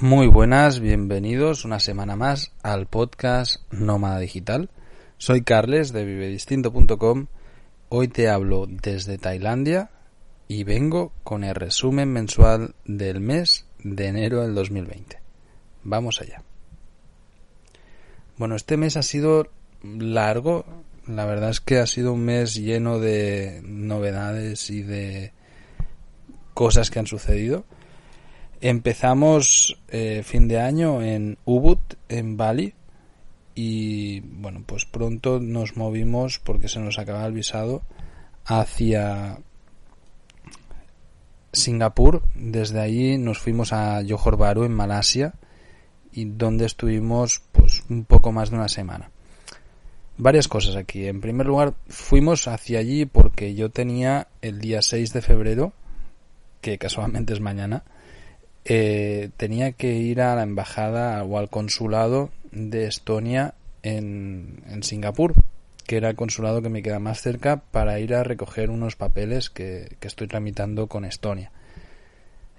Muy 0.00 0.26
buenas, 0.26 0.80
bienvenidos 0.80 1.64
una 1.64 1.80
semana 1.80 2.16
más 2.16 2.52
al 2.62 2.86
podcast 2.86 3.62
Nómada 3.70 4.18
Digital. 4.18 4.68
Soy 5.16 5.40
Carles 5.40 5.90
de 5.94 6.04
vivedistinto.com. 6.04 7.28
Hoy 7.88 8.08
te 8.08 8.28
hablo 8.28 8.66
desde 8.68 9.16
Tailandia 9.16 9.88
y 10.48 10.64
vengo 10.64 11.12
con 11.24 11.44
el 11.44 11.54
resumen 11.54 12.12
mensual 12.12 12.74
del 12.84 13.20
mes 13.20 13.64
de 13.84 14.08
enero 14.08 14.42
del 14.42 14.54
2020. 14.54 15.18
Vamos 15.84 16.20
allá. 16.20 16.42
Bueno, 18.36 18.54
este 18.54 18.76
mes 18.76 18.98
ha 18.98 19.02
sido 19.02 19.48
largo. 19.82 20.66
La 21.06 21.24
verdad 21.24 21.48
es 21.48 21.62
que 21.62 21.78
ha 21.78 21.86
sido 21.86 22.12
un 22.12 22.22
mes 22.22 22.54
lleno 22.54 22.98
de 22.98 23.62
novedades 23.64 24.68
y 24.68 24.82
de 24.82 25.32
cosas 26.52 26.90
que 26.90 26.98
han 26.98 27.06
sucedido. 27.06 27.64
Empezamos 28.60 29.78
eh, 29.88 30.22
fin 30.24 30.48
de 30.48 30.60
año 30.60 31.02
en 31.02 31.38
Ubud, 31.44 31.78
en 32.08 32.36
Bali, 32.36 32.74
y 33.54 34.20
bueno, 34.20 34.62
pues 34.66 34.84
pronto 34.84 35.40
nos 35.40 35.76
movimos 35.76 36.38
porque 36.38 36.68
se 36.68 36.78
nos 36.78 36.98
acaba 36.98 37.26
el 37.26 37.32
visado 37.32 37.82
hacia 38.44 39.38
Singapur. 41.52 42.22
Desde 42.34 42.80
allí 42.80 43.16
nos 43.16 43.38
fuimos 43.38 43.72
a 43.72 44.02
Johor 44.06 44.36
Bahru 44.36 44.64
en 44.64 44.72
Malasia 44.72 45.34
y 46.12 46.26
donde 46.26 46.66
estuvimos 46.66 47.42
pues 47.52 47.82
un 47.88 48.04
poco 48.04 48.30
más 48.30 48.50
de 48.50 48.56
una 48.56 48.68
semana. 48.68 49.10
Varias 50.18 50.48
cosas 50.48 50.76
aquí. 50.76 51.06
En 51.06 51.20
primer 51.20 51.46
lugar, 51.46 51.74
fuimos 51.88 52.48
hacia 52.48 52.78
allí 52.78 53.06
porque 53.06 53.54
yo 53.54 53.70
tenía 53.70 54.28
el 54.42 54.60
día 54.60 54.82
6 54.82 55.12
de 55.14 55.22
febrero, 55.22 55.72
que 56.60 56.78
casualmente 56.78 57.34
es 57.34 57.40
mañana, 57.40 57.84
eh, 58.68 59.30
tenía 59.36 59.70
que 59.72 59.94
ir 59.94 60.20
a 60.20 60.34
la 60.34 60.42
embajada 60.42 61.22
o 61.22 61.38
al 61.38 61.48
consulado 61.48 62.30
de 62.50 62.86
Estonia 62.86 63.54
en, 63.84 64.60
Singapur, 64.82 65.34
que 65.86 65.96
era 65.96 66.10
el 66.10 66.16
consulado 66.16 66.62
que 66.62 66.68
me 66.68 66.82
queda 66.82 66.98
más 66.98 67.22
cerca, 67.22 67.58
para 67.58 68.00
ir 68.00 68.12
a 68.12 68.24
recoger 68.24 68.70
unos 68.70 68.96
papeles 68.96 69.50
que, 69.50 69.96
estoy 70.00 70.26
tramitando 70.26 70.88
con 70.88 71.04
Estonia. 71.04 71.52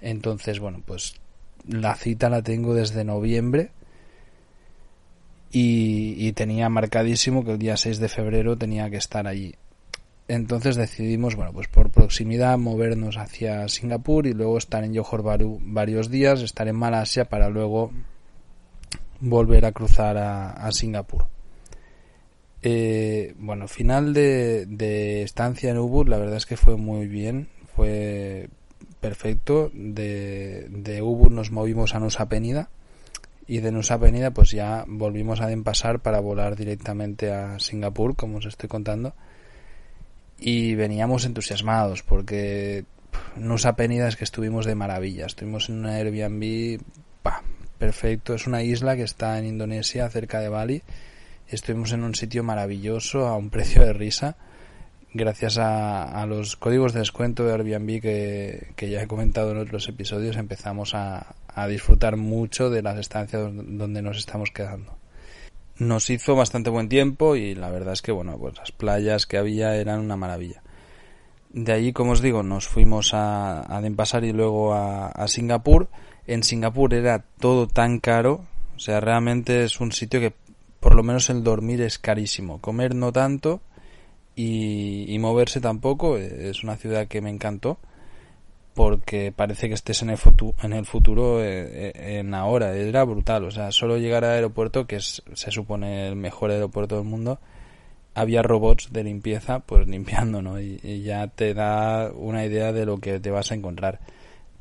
Entonces, 0.02 0.60
bueno, 0.60 0.82
pues 0.86 1.16
la 1.68 1.94
cita 1.96 2.30
la 2.30 2.42
tengo 2.42 2.74
desde 2.74 3.04
noviembre 3.04 3.72
y, 5.52 6.16
y, 6.18 6.32
tenía 6.32 6.70
marcadísimo 6.70 7.44
que 7.44 7.52
el 7.52 7.60
día 7.60 7.76
6 7.76 8.00
de 8.00 8.08
febrero 8.08 8.58
tenía 8.58 8.90
que 8.90 8.98
estar 8.98 9.28
allí. 9.28 9.56
Entonces 10.28 10.76
decidimos, 10.76 11.36
bueno, 11.36 11.54
pues 11.54 11.68
por 11.70 11.90
proximidad 11.90 12.58
movernos 12.58 13.18
hacia 13.18 13.68
Singapur 13.70 14.28
y 14.28 14.34
luego 14.34 14.58
estar 14.58 14.84
en 14.84 14.96
Johor 14.96 15.24
Bahru 15.24 15.60
varios 15.62 16.10
días, 16.10 16.42
estar 16.42 16.68
en 16.68 16.76
Malasia 16.76 17.26
para 17.26 17.50
luego 17.50 17.92
volver 19.22 19.66
a 19.66 19.72
cruzar 19.72 20.18
a, 20.18 20.70
Singapur. 20.74 21.28
Eh, 22.62 23.36
bueno, 23.38 23.70
final 23.70 24.14
de, 24.14 25.22
estancia 25.24 25.72
en 25.72 25.78
Ubud, 25.78 26.10
la 26.10 26.18
verdad 26.18 26.36
es 26.36 26.46
que 26.46 26.58
fue 26.58 26.76
muy 26.76 27.08
bien, 27.08 27.48
fue 27.76 28.50
perfecto. 29.00 29.72
De, 29.74 30.68
de 30.70 31.02
Ubud 31.02 31.32
nos 31.32 31.52
movimos 31.52 31.96
a 31.96 32.00
Nusa 32.00 32.28
Penida 32.28 32.70
y 33.48 33.60
de 33.60 33.72
Nusa 33.72 33.98
Penida 33.98 34.32
pues 34.32 34.52
ya 34.52 34.84
volvimos 34.90 35.40
a 35.40 35.48
Denpasar 35.48 36.02
para 36.02 36.20
volar 36.20 36.58
directamente 36.58 37.32
a 37.32 37.60
Singapur, 37.60 38.18
como 38.18 38.40
os 38.40 38.46
estoy 38.46 38.68
contando 38.68 39.14
y 40.40 40.76
veníamos 40.76 41.26
entusiasmados 41.26 42.04
porque 42.04 42.86
Nusa 43.36 43.76
Penida 43.76 44.08
es 44.08 44.16
que 44.16 44.24
estuvimos 44.24 44.66
de 44.66 44.76
maravilla. 44.76 45.26
Estuvimos 45.26 45.70
en 45.70 45.80
un 45.80 45.86
Airbnb 45.88 46.80
perfecto. 47.78 48.34
Es 48.34 48.48
una 48.48 48.64
isla 48.64 48.96
que 48.96 49.04
está 49.04 49.38
en 49.40 49.46
Indonesia, 49.46 50.10
cerca 50.10 50.40
de 50.40 50.50
Bali. 50.50 50.84
Estuvimos 51.48 51.92
en 51.94 52.04
un 52.04 52.16
sitio 52.16 52.44
maravilloso 52.44 53.28
a 53.28 53.38
un 53.38 53.50
precio 53.50 53.84
de 53.84 53.94
risa. 53.94 54.36
Gracias 55.14 55.58
a, 55.58 56.26
los 56.28 56.58
códigos 56.58 56.94
de 56.94 57.00
descuento 57.00 57.44
de 57.44 57.54
Airbnb 57.54 58.02
que, 58.02 58.74
que, 58.76 58.90
ya 58.90 59.02
he 59.02 59.08
comentado 59.08 59.52
en 59.52 59.58
otros 59.58 59.88
episodios, 59.88 60.36
empezamos 60.36 60.94
a, 60.94 61.36
a 61.48 61.68
disfrutar 61.68 62.18
mucho 62.18 62.70
de 62.70 62.84
las 62.84 63.00
estancias 63.00 63.50
donde 63.54 64.02
nos 64.02 64.18
estamos 64.18 64.52
quedando 64.52 64.98
nos 65.80 66.10
hizo 66.10 66.36
bastante 66.36 66.70
buen 66.70 66.90
tiempo 66.90 67.36
y 67.36 67.56
la 67.56 67.70
verdad 67.70 67.94
es 67.94 68.02
que 68.02 68.12
bueno 68.12 68.38
pues 68.38 68.58
las 68.58 68.72
playas 68.72 69.26
que 69.26 69.38
había 69.38 69.76
eran 69.76 70.00
una 70.00 70.18
maravilla. 70.18 70.62
De 71.52 71.72
allí 71.72 71.94
como 71.94 72.12
os 72.12 72.22
digo 72.22 72.44
nos 72.44 72.68
fuimos 72.68 73.14
a, 73.14 73.76
a 73.76 73.82
Denpasar 73.82 74.24
y 74.24 74.34
luego 74.34 74.74
a, 74.74 75.08
a, 75.08 75.28
Singapur. 75.28 75.90
En 76.26 76.44
Singapur 76.44 76.94
era 76.94 77.24
todo 77.40 77.68
tan 77.68 78.00
caro 78.00 78.46
o 78.76 78.80
sea 78.80 79.00
realmente 79.00 79.64
es 79.64 79.80
un 79.80 79.92
sitio 79.92 80.20
que 80.20 80.34
por 80.80 80.96
lo 80.96 81.04
menos 81.04 81.30
el 81.30 81.44
dormir 81.44 81.82
es 81.82 82.00
carísimo. 82.00 82.60
Comer 82.62 82.96
no 82.96 83.12
tanto 83.12 83.62
y, 84.36 85.06
y 85.14 85.20
moverse 85.20 85.62
tampoco 85.62 86.18
es 86.18 86.64
una 86.64 86.78
ciudad 86.78 87.08
que 87.08 87.22
me 87.22 87.30
encantó 87.30 87.80
porque 88.78 89.34
parece 89.36 89.70
que 89.70 89.74
estés 89.74 90.04
en 90.04 90.12
el, 90.12 90.20
futuro, 90.20 90.54
en 90.62 90.72
el 90.72 90.86
futuro 90.86 91.44
eh, 91.44 91.94
eh, 91.96 92.20
en 92.20 92.36
ahora. 92.36 92.76
Era 92.76 93.04
brutal, 93.06 93.46
o 93.46 93.50
sea, 93.50 93.72
solo 93.72 93.98
llegar 93.98 94.24
al 94.24 94.34
aeropuerto, 94.34 94.86
que 94.86 94.98
es, 94.98 95.24
se 95.34 95.50
supone 95.50 96.08
el 96.08 96.16
mejor 96.16 96.52
aeropuerto 96.52 96.96
del 96.98 97.06
mundo, 97.06 97.40
había 98.14 98.44
robots 98.44 98.94
de 98.94 99.04
limpieza, 99.04 99.62
pues 99.62 99.88
limpiando, 99.88 100.44
¿no? 100.44 100.62
Y, 100.62 101.02
ya 101.02 101.28
te 101.28 101.56
da 101.56 102.12
una 102.14 102.46
idea 102.46 102.72
de 102.72 102.86
lo 102.86 103.00
que 103.00 103.20
te 103.20 103.32
vas 103.32 103.52
a 103.52 103.56
encontrar. 103.56 104.00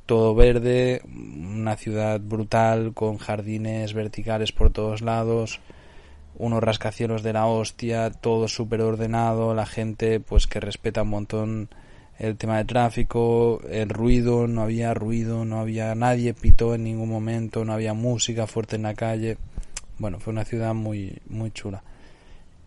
Todo 0.06 0.34
verde, 0.34 1.02
una 1.04 1.76
ciudad 1.76 2.18
brutal, 2.18 2.94
con 2.94 3.18
jardines 3.18 3.92
verticales 3.92 4.50
por 4.50 4.70
todos 4.70 5.02
lados, 5.02 5.60
unos 6.38 6.62
rascacielos 6.62 7.22
de 7.22 7.34
la 7.34 7.44
hostia, 7.44 8.10
todo 8.10 8.48
súper 8.48 8.80
ordenado, 8.80 9.54
la 9.54 9.66
gente 9.66 10.20
pues 10.20 10.46
que 10.46 10.58
respeta 10.58 11.02
un 11.02 11.10
montón 11.10 11.68
el 12.18 12.36
tema 12.36 12.58
de 12.58 12.64
tráfico, 12.64 13.60
el 13.70 13.88
ruido, 13.88 14.46
no 14.46 14.62
había 14.62 14.94
ruido, 14.94 15.44
no 15.44 15.60
había 15.60 15.94
nadie 15.94 16.34
pitó 16.34 16.74
en 16.74 16.84
ningún 16.84 17.08
momento, 17.08 17.64
no 17.64 17.72
había 17.72 17.94
música 17.94 18.46
fuerte 18.46 18.76
en 18.76 18.82
la 18.82 18.94
calle. 18.94 19.36
Bueno, 19.98 20.18
fue 20.20 20.32
una 20.32 20.44
ciudad 20.44 20.74
muy 20.74 21.18
muy 21.28 21.50
chula. 21.50 21.82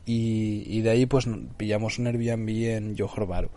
Y, 0.05 0.63
y 0.65 0.81
de 0.81 0.89
ahí 0.89 1.05
pues 1.05 1.27
pillamos 1.57 1.99
un 1.99 2.07
Airbnb 2.07 2.49
en 2.49 2.97
Johor 2.97 3.49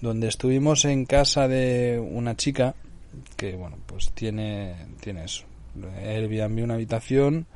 donde 0.00 0.28
estuvimos 0.28 0.84
en 0.84 1.04
casa 1.04 1.48
de 1.48 1.98
una 1.98 2.36
chica 2.36 2.74
que 3.36 3.56
bueno, 3.56 3.76
pues 3.86 4.10
tiene 4.12 4.74
tiene 5.00 5.24
eso, 5.24 5.44
Airbnb 6.02 6.62
una 6.62 6.74
habitación 6.74 7.46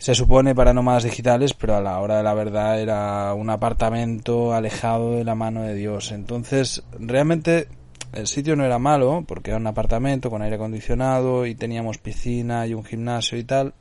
se 0.00 0.14
supone 0.14 0.54
para 0.54 0.72
nómadas 0.72 1.04
digitales, 1.04 1.52
pero 1.52 1.76
a 1.76 1.82
la 1.82 2.00
hora 2.00 2.16
de 2.16 2.22
la 2.22 2.32
verdad 2.32 2.80
era 2.80 3.34
un 3.34 3.50
apartamento 3.50 4.54
alejado 4.54 5.16
de 5.16 5.24
la 5.24 5.34
mano 5.34 5.60
de 5.60 5.74
Dios. 5.74 6.10
Entonces, 6.12 6.82
realmente 6.98 7.68
el 8.14 8.26
sitio 8.26 8.56
no 8.56 8.64
era 8.64 8.78
malo, 8.78 9.22
porque 9.28 9.50
era 9.50 9.58
un 9.58 9.66
apartamento 9.66 10.30
con 10.30 10.40
aire 10.40 10.56
acondicionado 10.56 11.44
y 11.44 11.54
teníamos 11.54 11.98
piscina 11.98 12.66
y 12.66 12.72
un 12.72 12.82
gimnasio 12.82 13.36
y 13.36 13.44
tal, 13.44 13.74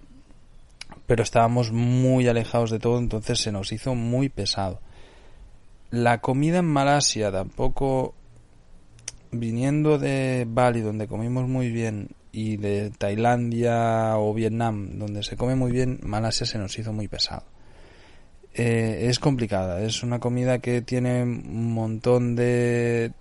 pero 1.07 1.23
estábamos 1.23 1.71
muy 1.71 2.27
alejados 2.27 2.69
de 2.69 2.79
todo, 2.79 2.99
entonces 2.99 3.39
se 3.39 3.53
nos 3.53 3.71
hizo 3.71 3.95
muy 3.95 4.27
pesado. 4.27 4.81
La 5.89 6.19
comida 6.19 6.57
en 6.57 6.65
Malasia 6.65 7.31
tampoco, 7.31 8.13
viniendo 9.31 9.97
de 9.97 10.45
Bali, 10.49 10.81
donde 10.81 11.07
comimos 11.07 11.47
muy 11.47 11.71
bien, 11.71 12.09
y 12.31 12.57
de 12.57 12.91
Tailandia 12.91 14.17
o 14.17 14.33
Vietnam, 14.33 14.97
donde 14.99 15.23
se 15.23 15.35
come 15.35 15.55
muy 15.55 15.71
bien, 15.71 15.99
Malasia 16.03 16.45
se 16.45 16.57
nos 16.57 16.77
hizo 16.77 16.93
muy 16.93 17.07
pesado. 17.07 17.43
Eh, 18.53 19.07
es 19.09 19.19
complicada, 19.19 19.81
es 19.81 20.03
una 20.03 20.19
comida 20.19 20.59
que 20.59 20.81
tiene 20.81 21.23
un 21.23 21.73
montón 21.73 22.35
de... 22.35 23.13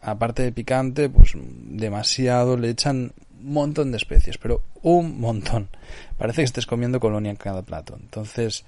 Aparte 0.00 0.44
de 0.44 0.52
picante, 0.52 1.08
pues 1.08 1.32
demasiado, 1.34 2.56
le 2.56 2.70
echan 2.70 3.12
un 3.42 3.52
montón 3.52 3.90
de 3.90 3.96
especies, 3.96 4.38
pero 4.38 4.62
un 4.82 5.20
montón. 5.20 5.68
Parece 6.16 6.42
que 6.42 6.46
estés 6.46 6.66
comiendo 6.66 7.00
colonia 7.00 7.30
en 7.30 7.36
cada 7.36 7.62
plato. 7.62 7.98
Entonces, 8.00 8.64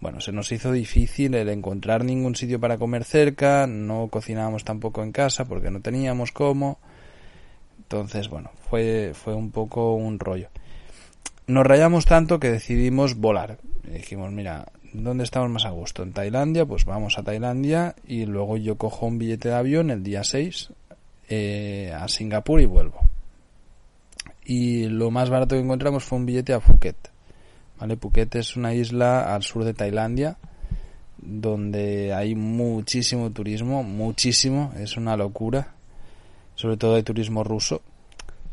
bueno, 0.00 0.20
se 0.20 0.32
nos 0.32 0.50
hizo 0.52 0.72
difícil 0.72 1.34
el 1.34 1.48
encontrar 1.48 2.04
ningún 2.04 2.34
sitio 2.34 2.60
para 2.60 2.76
comer 2.76 3.04
cerca, 3.04 3.66
no 3.66 4.08
cocinábamos 4.08 4.64
tampoco 4.64 5.02
en 5.02 5.12
casa 5.12 5.44
porque 5.44 5.70
no 5.70 5.80
teníamos 5.80 6.32
cómo. 6.32 6.78
Entonces, 7.94 8.28
bueno, 8.28 8.50
fue, 8.68 9.12
fue 9.14 9.34
un 9.34 9.50
poco 9.50 9.94
un 9.94 10.18
rollo. 10.18 10.48
Nos 11.46 11.66
rayamos 11.66 12.06
tanto 12.06 12.40
que 12.40 12.50
decidimos 12.50 13.16
volar. 13.16 13.58
dijimos, 13.84 14.32
mira, 14.32 14.66
¿dónde 14.92 15.24
estamos 15.24 15.50
más 15.50 15.64
a 15.64 15.70
gusto? 15.70 16.02
¿En 16.02 16.12
Tailandia? 16.12 16.66
Pues 16.66 16.84
vamos 16.84 17.18
a 17.18 17.22
Tailandia 17.22 17.94
y 18.06 18.26
luego 18.26 18.56
yo 18.56 18.76
cojo 18.76 19.06
un 19.06 19.18
billete 19.18 19.50
de 19.50 19.54
avión 19.54 19.90
el 19.90 20.02
día 20.02 20.24
6 20.24 20.70
eh, 21.28 21.92
a 21.96 22.08
Singapur 22.08 22.60
y 22.60 22.66
vuelvo. 22.66 23.00
Y 24.44 24.88
lo 24.88 25.10
más 25.10 25.30
barato 25.30 25.54
que 25.54 25.62
encontramos 25.62 26.02
fue 26.04 26.18
un 26.18 26.26
billete 26.26 26.52
a 26.52 26.60
Phuket. 26.60 26.96
¿Vale? 27.78 27.96
Phuket 27.96 28.34
es 28.36 28.56
una 28.56 28.74
isla 28.74 29.34
al 29.34 29.42
sur 29.42 29.64
de 29.64 29.74
Tailandia 29.74 30.36
donde 31.18 32.12
hay 32.12 32.34
muchísimo 32.34 33.30
turismo, 33.30 33.82
muchísimo, 33.82 34.72
es 34.78 34.96
una 34.96 35.16
locura 35.16 35.74
sobre 36.54 36.76
todo 36.76 36.94
de 36.94 37.02
turismo 37.02 37.44
ruso. 37.44 37.82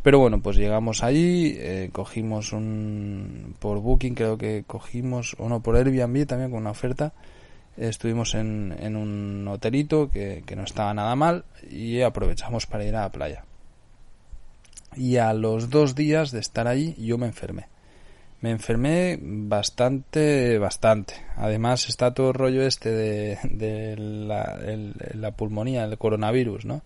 Pero 0.04 0.20
bueno, 0.20 0.42
pues 0.42 0.58
llegamos 0.58 1.04
allí, 1.04 1.56
eh, 1.58 1.90
cogimos 1.92 2.54
un 2.54 3.56
por 3.60 3.80
Booking, 3.80 4.16
creo 4.16 4.38
que 4.38 4.64
cogimos, 4.66 5.36
o 5.38 5.48
no, 5.48 5.62
por 5.62 5.76
Airbnb 5.76 6.26
también 6.26 6.50
con 6.50 6.62
una 6.62 6.72
oferta. 6.72 7.14
Estuvimos 7.78 8.34
en, 8.34 8.76
en 8.80 8.96
un 8.96 9.48
hotelito 9.48 10.10
que, 10.10 10.44
que 10.46 10.56
no 10.56 10.64
estaba 10.64 10.94
nada 10.94 11.16
mal 11.16 11.46
y 11.70 12.02
aprovechamos 12.02 12.66
para 12.66 12.84
ir 12.84 12.96
a 12.96 13.02
la 13.02 13.12
playa. 13.12 13.46
Y 14.96 15.18
a 15.18 15.34
los 15.34 15.70
dos 15.70 15.96
días 15.96 16.32
de 16.32 16.40
estar 16.40 16.68
allí 16.68 16.96
yo 16.98 17.18
me 17.18 17.28
enfermé. 17.28 17.68
Me 18.42 18.50
enfermé 18.50 19.20
bastante, 19.22 20.58
bastante. 20.58 21.14
Además 21.38 21.88
está 21.88 22.12
todo 22.14 22.30
el 22.30 22.34
rollo 22.34 22.64
este 22.64 22.90
de, 22.90 23.40
de 23.44 23.96
la, 23.98 24.60
la 25.14 25.32
pulmonía, 25.32 25.84
el 25.86 25.98
coronavirus, 26.00 26.66
¿no? 26.66 26.82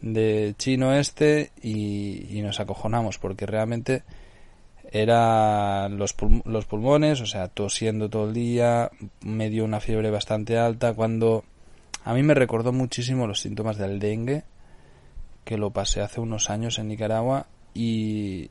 De 0.00 0.54
chino 0.56 0.94
este 0.94 1.52
y, 1.62 2.40
nos 2.42 2.60
acojonamos 2.60 3.18
porque 3.18 3.46
realmente 3.46 4.02
era 4.90 5.88
los, 5.88 6.14
los 6.44 6.64
pulmones, 6.64 7.20
o 7.20 7.26
sea, 7.26 7.48
tosiendo 7.48 8.08
todo 8.08 8.28
el 8.28 8.34
día, 8.34 8.90
me 9.20 9.50
dio 9.50 9.64
una 9.64 9.80
fiebre 9.80 10.10
bastante 10.10 10.58
alta 10.58 10.94
cuando 10.94 11.44
a 12.04 12.14
mí 12.14 12.22
me 12.22 12.34
recordó 12.34 12.72
muchísimo 12.72 13.26
los 13.26 13.40
síntomas 13.40 13.76
del 13.76 13.98
dengue 13.98 14.44
que 15.44 15.58
lo 15.58 15.70
pasé 15.70 16.00
hace 16.00 16.20
unos 16.20 16.50
años 16.50 16.78
en 16.78 16.88
Nicaragua 16.88 17.46
y 17.74 18.50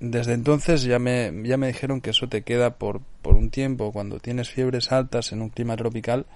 desde 0.00 0.34
entonces 0.34 0.82
ya 0.82 0.98
me, 0.98 1.32
ya 1.44 1.56
me 1.56 1.68
dijeron 1.68 2.00
que 2.00 2.10
eso 2.10 2.28
te 2.28 2.42
queda 2.42 2.74
por, 2.74 3.00
por 3.22 3.36
un 3.36 3.50
tiempo, 3.50 3.92
cuando 3.92 4.18
tienes 4.18 4.50
fiebres 4.50 4.90
altas 4.90 5.32
en 5.32 5.42
un 5.42 5.48
clima 5.48 5.76
tropical 5.76 6.26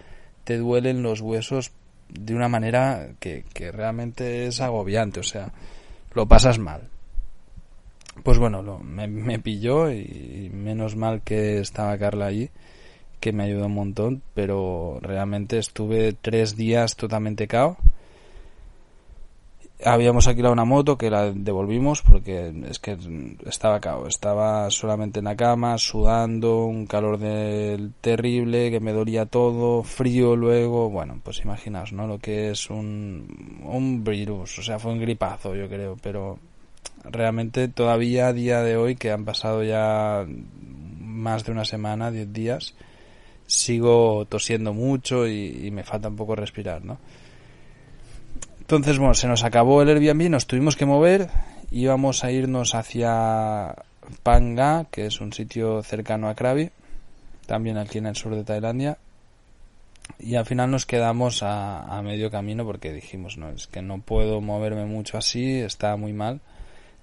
te 0.44 0.58
duelen 0.58 1.02
los 1.02 1.20
huesos 1.20 1.72
de 2.08 2.34
una 2.34 2.48
manera 2.48 3.08
que, 3.20 3.44
que 3.52 3.72
realmente 3.72 4.46
es 4.46 4.60
agobiante, 4.60 5.20
o 5.20 5.24
sea, 5.24 5.52
lo 6.14 6.26
pasas 6.26 6.58
mal. 6.58 6.88
Pues 8.22 8.38
bueno, 8.38 8.62
lo, 8.62 8.78
me, 8.78 9.06
me, 9.08 9.38
pilló 9.38 9.90
y, 9.90 10.50
menos 10.52 10.96
mal 10.96 11.22
que 11.22 11.58
estaba 11.58 11.98
Carla 11.98 12.26
allí, 12.26 12.50
que 13.20 13.32
me 13.32 13.44
ayudó 13.44 13.66
un 13.66 13.74
montón, 13.74 14.22
pero 14.34 14.98
realmente 15.02 15.58
estuve 15.58 16.14
tres 16.14 16.56
días 16.56 16.96
totalmente 16.96 17.46
cao 17.46 17.76
habíamos 19.84 20.26
alquilado 20.26 20.54
una 20.54 20.64
moto 20.64 20.96
que 20.96 21.10
la 21.10 21.30
devolvimos 21.30 22.02
porque 22.02 22.52
es 22.68 22.78
que 22.78 22.96
estaba 23.46 23.80
cao, 23.80 24.06
estaba 24.06 24.70
solamente 24.70 25.18
en 25.18 25.26
la 25.26 25.36
cama, 25.36 25.76
sudando, 25.76 26.64
un 26.64 26.86
calor 26.86 27.18
del 27.18 27.92
terrible, 28.00 28.70
que 28.70 28.80
me 28.80 28.92
dolía 28.92 29.26
todo, 29.26 29.82
frío 29.82 30.34
luego, 30.34 30.88
bueno, 30.88 31.20
pues 31.22 31.40
imaginaos, 31.40 31.92
¿no? 31.92 32.06
Lo 32.06 32.18
que 32.18 32.50
es 32.50 32.70
un, 32.70 33.60
un 33.64 34.02
virus, 34.02 34.58
o 34.58 34.62
sea, 34.62 34.78
fue 34.78 34.92
un 34.92 35.00
gripazo, 35.00 35.54
yo 35.54 35.68
creo, 35.68 35.96
pero 36.02 36.38
realmente 37.04 37.68
todavía 37.68 38.28
a 38.28 38.32
día 38.32 38.62
de 38.62 38.76
hoy, 38.76 38.96
que 38.96 39.10
han 39.10 39.24
pasado 39.24 39.62
ya 39.62 40.26
más 41.00 41.44
de 41.44 41.52
una 41.52 41.64
semana, 41.66 42.10
diez 42.10 42.32
días, 42.32 42.74
sigo 43.46 44.24
tosiendo 44.26 44.72
mucho 44.72 45.28
y 45.28 45.70
me 45.70 45.84
falta 45.84 46.08
un 46.08 46.16
poco 46.16 46.34
respirar, 46.34 46.84
¿no? 46.84 46.98
Entonces, 48.66 48.98
bueno, 48.98 49.14
se 49.14 49.28
nos 49.28 49.44
acabó 49.44 49.80
el 49.80 49.90
Airbnb, 49.90 50.28
nos 50.28 50.48
tuvimos 50.48 50.74
que 50.74 50.86
mover, 50.86 51.28
íbamos 51.70 52.24
a 52.24 52.32
irnos 52.32 52.74
hacia 52.74 53.76
Panga, 54.24 54.86
que 54.90 55.06
es 55.06 55.20
un 55.20 55.32
sitio 55.32 55.84
cercano 55.84 56.28
a 56.28 56.34
Krabi, 56.34 56.70
también 57.46 57.78
aquí 57.78 57.98
en 57.98 58.06
el 58.06 58.16
sur 58.16 58.34
de 58.34 58.42
Tailandia, 58.42 58.98
y 60.18 60.34
al 60.34 60.46
final 60.46 60.68
nos 60.72 60.84
quedamos 60.84 61.44
a, 61.44 62.02
medio 62.02 62.28
camino 62.28 62.64
porque 62.64 62.92
dijimos, 62.92 63.38
no, 63.38 63.50
es 63.50 63.68
que 63.68 63.82
no 63.82 64.00
puedo 64.00 64.40
moverme 64.40 64.84
mucho 64.84 65.16
así, 65.16 65.60
está 65.60 65.96
muy 65.96 66.12
mal. 66.12 66.40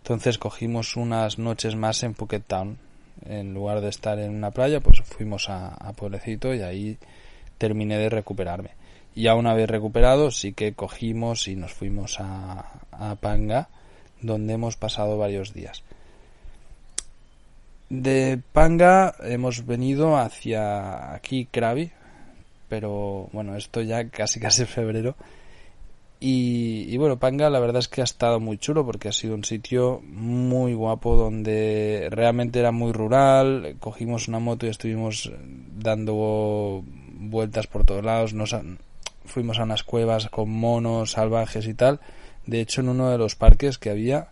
Entonces 0.02 0.38
cogimos 0.38 0.98
unas 0.98 1.40
noches 1.40 1.78
más 1.78 2.04
en 2.04 2.14
Phuket 2.14 2.44
Town. 2.46 2.78
En 3.26 3.54
lugar 3.54 3.80
de 3.80 3.88
estar 3.88 4.20
en 4.20 4.36
una 4.36 4.52
playa, 4.52 4.82
pues 4.82 5.00
fuimos 5.04 5.48
a, 5.48 5.76
a 5.76 5.94
Pueblecito 5.94 6.54
y 6.54 6.62
ahí 6.62 6.98
terminé 7.58 7.98
de 7.98 8.10
recuperarme 8.10 8.83
ya 9.16 9.36
una 9.36 9.54
vez 9.54 9.70
recuperado 9.70 10.32
sí 10.32 10.54
que 10.54 10.74
cogimos 10.74 11.48
y 11.48 11.56
nos 11.56 11.74
fuimos 11.74 12.20
a, 12.20 12.82
a 12.92 13.16
Panga 13.16 13.70
donde 14.22 14.54
hemos 14.54 14.78
pasado 14.78 15.18
varios 15.18 15.54
días. 15.54 15.84
De 17.90 18.40
Panga 18.54 19.14
hemos 19.22 19.66
venido 19.66 20.18
hacia 20.18 21.14
aquí 21.14 21.46
Krabi, 21.46 21.92
pero 22.70 23.30
bueno, 23.34 23.56
esto 23.56 23.82
ya 23.82 24.10
casi 24.10 24.40
casi 24.40 24.66
febrero. 24.66 25.16
Y, 26.20 26.86
y, 26.88 26.98
bueno, 26.98 27.20
Panga 27.20 27.50
la 27.50 27.60
verdad 27.60 27.80
es 27.80 27.90
que 27.90 28.00
ha 28.00 28.06
estado 28.06 28.40
muy 28.40 28.58
chulo 28.58 28.86
porque 28.86 29.10
ha 29.10 29.12
sido 29.12 29.36
un 29.36 29.44
sitio 29.44 30.02
muy 30.06 30.74
guapo 30.74 31.18
donde 31.18 32.08
realmente 32.10 32.60
era 32.60 32.72
muy 32.72 32.94
rural. 32.94 33.76
Cogimos 33.82 34.30
una 34.30 34.40
moto 34.40 34.66
y 34.66 34.70
estuvimos 34.70 35.32
dando 35.76 36.82
vueltas 37.20 37.68
por 37.68 37.86
todos 37.86 38.06
lados. 38.06 38.34
Fuimos 39.26 39.60
a 39.60 39.64
unas 39.64 39.84
cuevas 39.84 40.30
con 40.30 40.50
monos 40.50 41.12
salvajes 41.12 41.68
y 41.68 41.74
tal. 41.74 42.00
De 42.46 42.62
hecho, 42.62 42.82
en 42.82 42.90
uno 42.90 43.10
de 43.10 43.18
los 43.18 43.36
parques 43.36 43.78
que 43.78 43.90
había, 43.90 44.30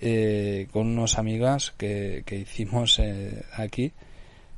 eh, 0.00 0.68
con 0.72 0.86
unos 0.86 1.18
amigas 1.18 1.72
que, 1.76 2.22
que 2.26 2.36
hicimos 2.36 2.98
eh, 2.98 3.44
aquí, 3.56 3.92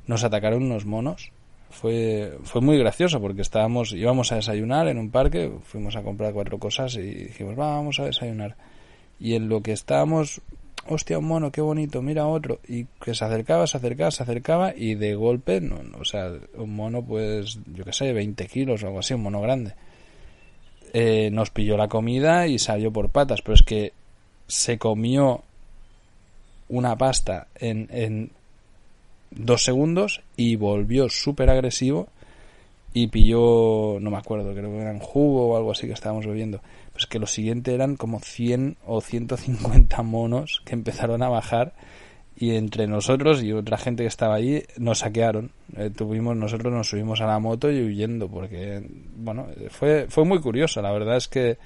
nos 0.07 0.23
atacaron 0.23 0.63
unos 0.63 0.85
monos. 0.85 1.31
Fue, 1.69 2.37
fue 2.43 2.61
muy 2.61 2.77
gracioso 2.77 3.19
porque 3.19 3.41
estábamos, 3.41 3.91
íbamos 3.91 4.31
a 4.31 4.35
desayunar 4.35 4.87
en 4.87 4.97
un 4.97 5.11
parque, 5.11 5.51
fuimos 5.63 5.95
a 5.95 6.03
comprar 6.03 6.31
cuatro 6.31 6.57
cosas 6.57 6.95
y 6.95 7.01
dijimos, 7.01 7.55
vamos 7.55 7.99
a 7.99 8.05
desayunar. 8.05 8.55
Y 9.19 9.33
en 9.33 9.49
lo 9.49 9.61
que 9.61 9.73
estábamos 9.73 10.41
hostia, 10.87 11.19
un 11.19 11.25
mono, 11.25 11.51
qué 11.51 11.61
bonito, 11.61 12.01
mira 12.01 12.27
otro. 12.27 12.59
Y 12.67 12.85
que 13.01 13.13
se 13.13 13.25
acercaba, 13.25 13.67
se 13.67 13.77
acercaba, 13.77 14.11
se 14.11 14.23
acercaba 14.23 14.73
y 14.75 14.95
de 14.95 15.15
golpe, 15.15 15.61
no, 15.61 15.81
o 15.99 16.05
sea, 16.05 16.31
un 16.55 16.75
mono 16.75 17.03
pues, 17.03 17.59
yo 17.73 17.83
qué 17.83 17.93
sé, 17.93 18.13
20 18.13 18.47
kilos 18.47 18.83
o 18.83 18.87
algo 18.87 18.99
así, 18.99 19.13
un 19.13 19.23
mono 19.23 19.41
grande. 19.41 19.73
Eh, 20.93 21.29
nos 21.31 21.49
pilló 21.49 21.75
la 21.77 21.87
comida 21.87 22.47
y 22.47 22.57
salió 22.59 22.91
por 22.91 23.09
patas, 23.09 23.41
pero 23.41 23.55
es 23.55 23.63
que 23.63 23.93
se 24.47 24.77
comió 24.77 25.43
una 26.69 26.95
pasta 26.97 27.47
en, 27.55 27.87
en 27.91 28.31
dos 29.31 29.63
segundos 29.63 30.21
y 30.37 30.55
volvió 30.55 31.09
súper 31.09 31.49
agresivo 31.49 32.07
y 32.93 33.07
pilló, 33.07 33.99
no 33.99 34.09
me 34.09 34.17
acuerdo, 34.17 34.53
creo 34.53 34.71
que 34.71 34.79
era 34.79 34.91
un 34.91 34.99
jugo 34.99 35.49
o 35.49 35.57
algo 35.57 35.71
así 35.71 35.85
que 35.85 35.93
estábamos 35.93 36.25
bebiendo 36.25 36.61
pues 36.95 37.07
que 37.07 37.19
lo 37.19 37.27
siguiente 37.27 37.73
eran 37.73 37.97
como 37.97 38.21
100 38.21 38.77
o 38.85 39.01
150 39.01 40.01
monos 40.01 40.61
que 40.63 40.75
empezaron 40.75 41.23
a 41.23 41.27
bajar 41.27 41.73
y 42.37 42.55
entre 42.55 42.87
nosotros 42.87 43.43
y 43.43 43.51
otra 43.51 43.77
gente 43.77 44.03
que 44.03 44.07
estaba 44.07 44.35
allí 44.35 44.63
nos 44.77 44.99
saquearon. 44.99 45.51
Eh, 45.75 45.89
tuvimos, 45.89 46.37
nosotros 46.37 46.71
nos 46.71 46.87
subimos 46.87 47.19
a 47.19 47.25
la 47.25 47.37
moto 47.37 47.69
y 47.69 47.83
huyendo 47.83 48.29
porque, 48.29 48.81
bueno, 49.13 49.47
fue, 49.71 50.05
fue 50.07 50.23
muy 50.23 50.39
curioso. 50.39 50.81
La 50.81 50.93
verdad 50.93 51.17
es 51.17 51.27
que 51.27 51.57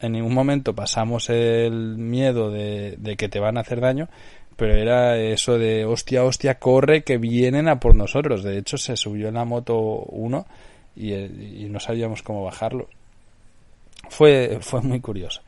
en 0.00 0.12
ningún 0.12 0.32
momento 0.32 0.74
pasamos 0.74 1.28
el 1.28 1.98
miedo 1.98 2.50
de, 2.50 2.96
de 2.96 3.16
que 3.18 3.28
te 3.28 3.40
van 3.40 3.58
a 3.58 3.60
hacer 3.60 3.78
daño, 3.82 4.08
pero 4.56 4.74
era 4.74 5.18
eso 5.18 5.58
de 5.58 5.84
hostia, 5.84 6.24
hostia, 6.24 6.58
corre 6.58 7.04
que 7.04 7.18
vienen 7.18 7.68
a 7.68 7.78
por 7.78 7.94
nosotros. 7.94 8.42
De 8.42 8.56
hecho, 8.56 8.78
se 8.78 8.96
subió 8.96 9.28
en 9.28 9.34
la 9.34 9.44
moto 9.44 9.76
uno 9.78 10.46
y, 10.96 11.12
y 11.12 11.68
no 11.68 11.78
sabíamos 11.78 12.22
cómo 12.22 12.42
bajarlo 12.42 12.88
fue, 14.08 14.58
fue 14.60 14.80
muy 14.82 15.00
curioso. 15.00 15.42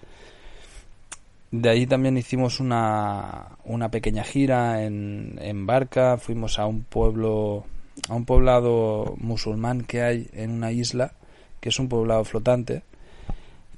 De 1.51 1.69
ahí 1.69 1.87
también 1.87 2.17
hicimos 2.17 2.59
una, 2.59 3.59
una 3.65 3.91
pequeña 3.91 4.25
gira 4.25 4.85
en, 4.85 5.39
en 5.41 5.67
barca, 5.67 6.19
fuimos 6.19 6.59
a 6.59 6.67
un 6.67 6.83
pueblo, 6.83 7.65
a 8.09 8.15
un 8.15 8.25
poblado 8.25 9.15
musulmán 9.19 9.85
que 9.85 10.03
hay 10.03 10.29
en 10.33 10.51
una 10.51 10.73
isla, 10.73 11.13
que 11.61 11.69
es 11.69 11.79
un 11.79 11.89
poblado 11.89 12.25
flotante, 12.25 12.83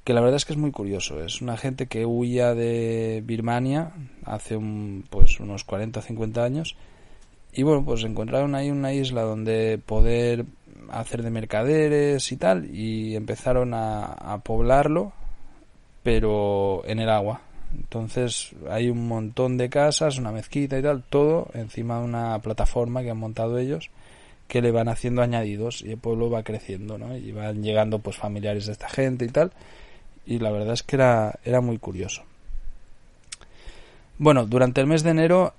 que 0.04 0.14
la 0.14 0.20
verdad 0.20 0.36
es 0.36 0.44
que 0.44 0.54
es 0.54 0.58
muy 0.58 0.70
curioso. 0.70 1.22
Es 1.22 1.42
una 1.42 1.56
gente 1.56 1.86
que 1.86 2.06
huía 2.06 2.54
de 2.54 3.22
Birmania 3.26 3.92
hace 4.24 4.56
un, 4.56 5.04
pues 5.10 5.38
unos 5.40 5.64
40 5.64 6.00
o 6.00 6.02
50 6.02 6.44
años 6.44 6.76
y 7.56 7.62
bueno, 7.62 7.84
pues 7.84 8.04
encontraron 8.04 8.54
ahí 8.54 8.70
una 8.70 8.92
isla 8.92 9.22
donde 9.22 9.80
poder 9.84 10.44
hacer 10.90 11.22
de 11.22 11.30
mercaderes 11.30 12.30
y 12.32 12.36
tal, 12.36 12.74
y 12.74 13.16
empezaron 13.16 13.72
a, 13.74 14.40
poblarlo, 14.44 15.12
pero 16.02 16.82
en 16.86 17.00
el 17.00 17.10
agua. 17.10 17.40
Entonces 17.74 18.52
hay 18.70 18.88
un 18.88 19.08
montón 19.08 19.58
de 19.58 19.68
casas, 19.68 20.18
una 20.18 20.32
mezquita 20.32 20.78
y 20.78 20.82
tal, 20.82 21.02
todo 21.02 21.48
encima 21.54 21.98
de 21.98 22.04
una 22.04 22.38
plataforma 22.40 23.02
que 23.02 23.10
han 23.10 23.18
montado 23.18 23.58
ellos 23.58 23.90
que 24.48 24.62
le 24.62 24.70
van 24.70 24.88
haciendo 24.88 25.22
añadidos 25.22 25.82
y 25.82 25.90
el 25.90 25.98
pueblo 25.98 26.30
va 26.30 26.44
creciendo, 26.44 26.98
¿no? 26.98 27.16
Y 27.16 27.32
van 27.32 27.62
llegando 27.62 27.98
pues 27.98 28.16
familiares 28.16 28.66
de 28.66 28.72
esta 28.72 28.88
gente 28.88 29.24
y 29.24 29.28
tal. 29.28 29.52
Y 30.24 30.38
la 30.38 30.50
verdad 30.50 30.74
es 30.74 30.82
que 30.82 30.96
era, 30.96 31.38
era 31.44 31.60
muy 31.60 31.78
curioso. 31.78 32.22
Bueno, 34.18 34.46
durante 34.46 34.80
el 34.80 34.86
mes 34.86 35.02
de 35.02 35.10
enero 35.10 35.54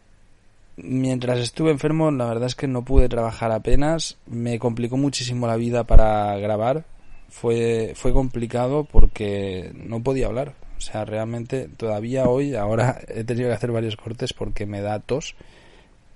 Mientras 0.77 1.39
estuve 1.39 1.71
enfermo, 1.71 2.11
la 2.11 2.25
verdad 2.25 2.45
es 2.45 2.55
que 2.55 2.67
no 2.67 2.85
pude 2.85 3.09
trabajar 3.09 3.51
apenas. 3.51 4.17
Me 4.27 4.59
complicó 4.59 4.95
muchísimo 4.95 5.47
la 5.47 5.55
vida 5.55 5.85
para 5.85 6.37
grabar. 6.37 6.85
Fue, 7.29 7.93
fue 7.95 8.13
complicado 8.13 8.83
porque 8.83 9.71
no 9.73 10.01
podía 10.03 10.27
hablar. 10.27 10.53
O 10.77 10.81
sea, 10.81 11.03
realmente 11.03 11.67
todavía 11.67 12.29
hoy, 12.29 12.55
ahora 12.55 13.01
he 13.07 13.23
tenido 13.23 13.49
que 13.49 13.55
hacer 13.55 13.71
varios 13.71 13.95
cortes 13.95 14.33
porque 14.33 14.67
me 14.67 14.81
da 14.81 14.99
tos, 14.99 15.35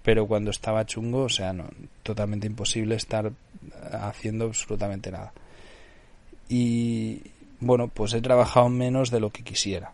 pero 0.03 0.27
cuando 0.27 0.51
estaba 0.51 0.85
chungo, 0.85 1.23
o 1.23 1.29
sea, 1.29 1.53
no, 1.53 1.65
totalmente 2.03 2.45
imposible 2.45 2.95
estar 2.95 3.31
haciendo 3.91 4.45
absolutamente 4.45 5.11
nada. 5.11 5.33
Y 6.47 7.21
bueno, 7.59 7.87
pues 7.87 8.13
he 8.13 8.21
trabajado 8.21 8.69
menos 8.69 9.09
de 9.09 9.19
lo 9.19 9.31
que 9.31 9.43
quisiera. 9.43 9.91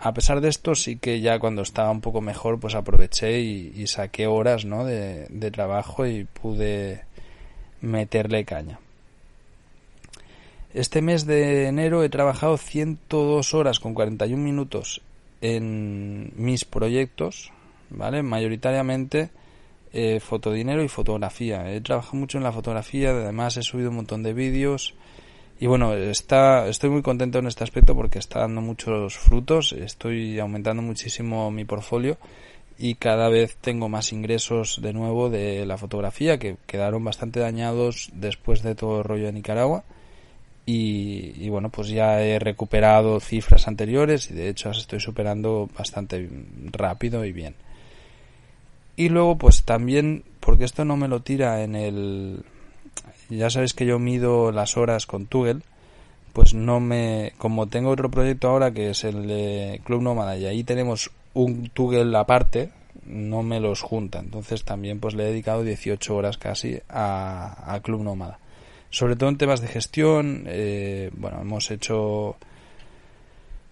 A 0.00 0.14
pesar 0.14 0.40
de 0.40 0.48
esto, 0.48 0.76
sí 0.76 0.96
que 0.96 1.20
ya 1.20 1.40
cuando 1.40 1.62
estaba 1.62 1.90
un 1.90 2.00
poco 2.00 2.20
mejor, 2.20 2.60
pues 2.60 2.76
aproveché 2.76 3.40
y, 3.40 3.86
saqué 3.88 4.28
horas 4.28 4.64
¿no? 4.64 4.84
de, 4.84 5.50
trabajo 5.52 6.06
y 6.06 6.24
pude 6.24 7.02
meterle 7.80 8.44
caña. 8.44 8.78
Este 10.72 11.02
mes 11.02 11.26
de 11.26 11.66
enero 11.66 12.04
he 12.04 12.08
trabajado 12.10 12.56
102 12.58 13.54
horas 13.54 13.80
con 13.80 13.94
41 13.94 14.40
minutos 14.40 15.00
en 15.40 16.32
mis 16.36 16.64
proyectos, 16.64 17.50
¿vale? 17.90 18.22
Mayoritariamente 18.22 19.30
eh, 19.92 20.20
fotodinero 20.20 20.84
y 20.84 20.88
fotografía. 20.88 21.72
He 21.72 21.80
trabajado 21.80 22.18
mucho 22.18 22.38
en 22.38 22.44
la 22.44 22.52
fotografía, 22.52 23.10
además 23.10 23.56
he 23.56 23.62
subido 23.62 23.90
un 23.90 23.96
montón 23.96 24.22
de 24.22 24.34
vídeos 24.34 24.94
y 25.60 25.66
bueno, 25.66 25.94
está, 25.94 26.68
estoy 26.68 26.90
muy 26.90 27.02
contento 27.02 27.38
en 27.38 27.46
este 27.46 27.64
aspecto 27.64 27.94
porque 27.94 28.18
está 28.18 28.40
dando 28.40 28.60
muchos 28.60 29.16
frutos, 29.16 29.72
estoy 29.72 30.38
aumentando 30.38 30.82
muchísimo 30.82 31.50
mi 31.50 31.64
portfolio 31.64 32.16
y 32.78 32.94
cada 32.94 33.28
vez 33.28 33.56
tengo 33.56 33.88
más 33.88 34.12
ingresos 34.12 34.78
de 34.80 34.92
nuevo 34.92 35.30
de 35.30 35.66
la 35.66 35.76
fotografía 35.76 36.38
que 36.38 36.56
quedaron 36.66 37.02
bastante 37.02 37.40
dañados 37.40 38.10
después 38.14 38.62
de 38.62 38.76
todo 38.76 38.98
el 38.98 39.04
rollo 39.04 39.26
de 39.26 39.32
Nicaragua. 39.32 39.84
Y, 40.70 41.48
bueno 41.48 41.70
pues 41.70 41.88
ya 41.88 42.20
he 42.20 42.38
recuperado 42.38 43.20
cifras 43.20 43.68
anteriores 43.68 44.30
y 44.30 44.34
de 44.34 44.50
hecho 44.50 44.68
las 44.68 44.78
estoy 44.78 45.00
superando 45.00 45.68
bastante 45.76 46.28
rápido 46.72 47.24
y 47.24 47.32
bien. 47.32 47.54
Y 48.94 49.08
luego 49.08 49.38
pues 49.38 49.64
también 49.64 50.24
porque 50.38 50.64
esto 50.64 50.84
no 50.84 50.96
me 50.96 51.08
lo 51.08 51.20
tira 51.20 51.62
en 51.64 51.74
el 51.74 52.44
ya 53.28 53.50
sabéis 53.50 53.74
que 53.74 53.86
yo 53.86 53.98
mido 53.98 54.52
las 54.52 54.76
horas 54.76 55.06
con 55.06 55.26
Tugel 55.26 55.62
pues 56.32 56.54
no 56.54 56.80
me 56.80 57.32
como 57.38 57.66
tengo 57.66 57.90
otro 57.90 58.10
proyecto 58.10 58.48
ahora 58.48 58.70
que 58.70 58.90
es 58.90 59.04
el 59.04 59.26
de 59.26 59.80
Club 59.84 60.02
Nómada 60.02 60.36
y 60.36 60.46
ahí 60.46 60.64
tenemos 60.64 61.10
un 61.34 61.68
Tugel 61.70 62.14
aparte 62.14 62.70
no 63.08 63.42
me 63.42 63.60
los 63.60 63.82
junta. 63.82 64.20
Entonces 64.20 64.64
también 64.64 65.00
pues 65.00 65.14
le 65.14 65.24
he 65.24 65.30
dedicado 65.30 65.64
18 65.64 66.14
horas 66.14 66.38
casi 66.38 66.80
a, 66.88 67.80
Club 67.82 68.02
Nómada. 68.02 68.38
Sobre 68.90 69.16
todo 69.16 69.28
en 69.28 69.38
temas 69.38 69.60
de 69.60 69.68
gestión, 69.68 70.44
eh, 70.46 71.10
bueno, 71.14 71.40
hemos 71.40 71.70
hecho 71.70 72.36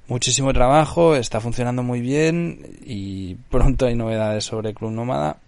muchísimo 0.09 0.52
trabajo, 0.52 1.16
está 1.16 1.40
funcionando 1.40 1.83
muy 1.83 2.00
bien 2.00 2.78
y 2.85 3.35
pronto 3.50 3.87
hay 3.87 3.95
novedades 3.95 4.45
sobre 4.45 4.75
Club 4.75 4.90
Nómada. 4.90 5.38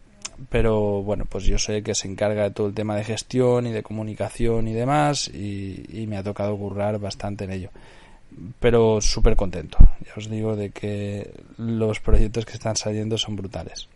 Pero 0.50 1.02
bueno, 1.02 1.25
pues 1.28 1.45
yo 1.45 1.59
sé 1.59 1.83
que 1.83 1.95
se 1.95 2.09
encarga 2.09 2.45
de 2.45 2.50
todo 2.50 2.68
el 2.68 2.75
tema 2.75 2.97
de 2.97 3.04
gestión 3.04 3.66
y 3.66 3.73
de 3.73 3.83
comunicación 3.83 4.68
y 4.68 4.73
demás 4.73 5.28
y, 5.28 5.85
y 5.92 6.07
me 6.07 6.16
ha 6.16 6.23
tocado 6.23 6.57
currar 6.57 6.99
bastante 6.99 7.45
en 7.45 7.52
ello 7.52 7.71
pero 8.61 9.00
súper 9.00 9.37
contento. 9.37 9.78
Ya 10.04 10.12
os 10.16 10.28
digo 10.28 10.57
de 10.57 10.71
que 10.71 11.30
los 11.57 12.00
proyectos 12.00 12.45
que 12.47 12.54
están 12.54 12.75
saliendo 12.76 13.16
son 13.18 13.37
brutales. 13.37 13.88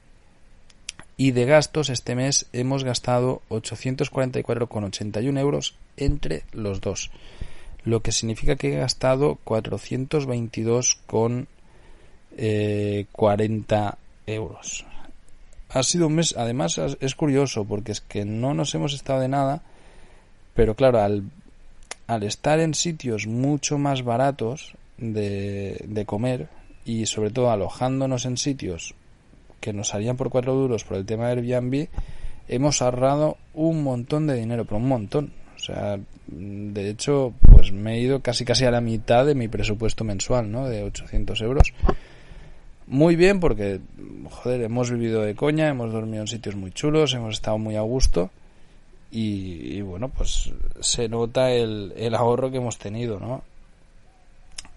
Y 1.16 1.32
de 1.32 1.44
gastos, 1.44 1.90
este 1.90 2.14
mes 2.14 2.46
hemos 2.52 2.84
gastado 2.84 3.42
844,81 3.50 5.38
euros 5.38 5.74
entre 5.96 6.44
los 6.52 6.80
dos. 6.80 7.10
Lo 7.84 8.00
que 8.00 8.12
significa 8.12 8.56
que 8.56 8.72
he 8.72 8.78
gastado 8.78 9.38
422,40 9.44 11.46
eh, 12.36 13.06
euros. 14.26 14.86
Ha 15.74 15.82
sido 15.82 16.06
un 16.06 16.16
mes, 16.16 16.34
además 16.36 16.78
es 16.78 17.14
curioso 17.14 17.64
porque 17.64 17.92
es 17.92 18.00
que 18.00 18.24
no 18.24 18.54
nos 18.54 18.74
hemos 18.74 18.92
estado 18.92 19.20
de 19.20 19.28
nada, 19.28 19.62
pero 20.54 20.74
claro, 20.74 21.00
al 21.00 21.24
al 22.06 22.22
estar 22.24 22.60
en 22.60 22.74
sitios 22.74 23.26
mucho 23.26 23.78
más 23.78 24.02
baratos 24.02 24.74
de, 24.98 26.04
comer 26.06 26.48
y 26.84 27.06
sobre 27.06 27.30
todo 27.30 27.50
alojándonos 27.50 28.26
en 28.26 28.36
sitios 28.36 28.94
que 29.60 29.72
nos 29.72 29.88
salían 29.88 30.16
por 30.16 30.30
cuatro 30.30 30.54
duros 30.54 30.84
por 30.84 30.96
el 30.96 31.06
tema 31.06 31.28
de 31.28 31.40
Airbnb, 31.40 31.88
hemos 32.48 32.82
ahorrado 32.82 33.38
un 33.54 33.82
montón 33.82 34.26
de 34.26 34.34
dinero, 34.34 34.64
pero 34.64 34.78
un 34.78 34.88
montón. 34.88 35.32
O 35.56 35.58
sea, 35.60 35.98
de 36.26 36.90
hecho, 36.90 37.32
pues 37.40 37.70
me 37.70 37.94
he 37.94 38.00
ido 38.00 38.20
casi 38.20 38.44
casi 38.44 38.64
a 38.64 38.72
la 38.72 38.80
mitad 38.80 39.24
de 39.24 39.36
mi 39.36 39.46
presupuesto 39.46 40.02
mensual, 40.02 40.50
¿no? 40.50 40.68
De 40.68 40.82
800 40.82 41.40
euros. 41.42 41.72
Muy 42.86 43.16
bien 43.16 43.40
porque, 43.40 43.80
joder, 44.30 44.62
hemos 44.62 44.90
vivido 44.90 45.22
de 45.22 45.34
coña, 45.34 45.68
hemos 45.68 45.92
dormido 45.92 46.22
en 46.22 46.28
sitios 46.28 46.56
muy 46.56 46.72
chulos, 46.72 47.14
hemos 47.14 47.34
estado 47.34 47.58
muy 47.58 47.76
a 47.76 47.82
gusto 47.82 48.30
y, 49.10 49.80
bueno, 49.82 50.08
pues 50.08 50.52
se 50.80 51.08
nota 51.08 51.50
el, 51.50 51.92
el 51.96 52.14
ahorro 52.14 52.50
que 52.50 52.56
hemos 52.56 52.78
tenido, 52.78 53.20
¿no? 53.20 53.42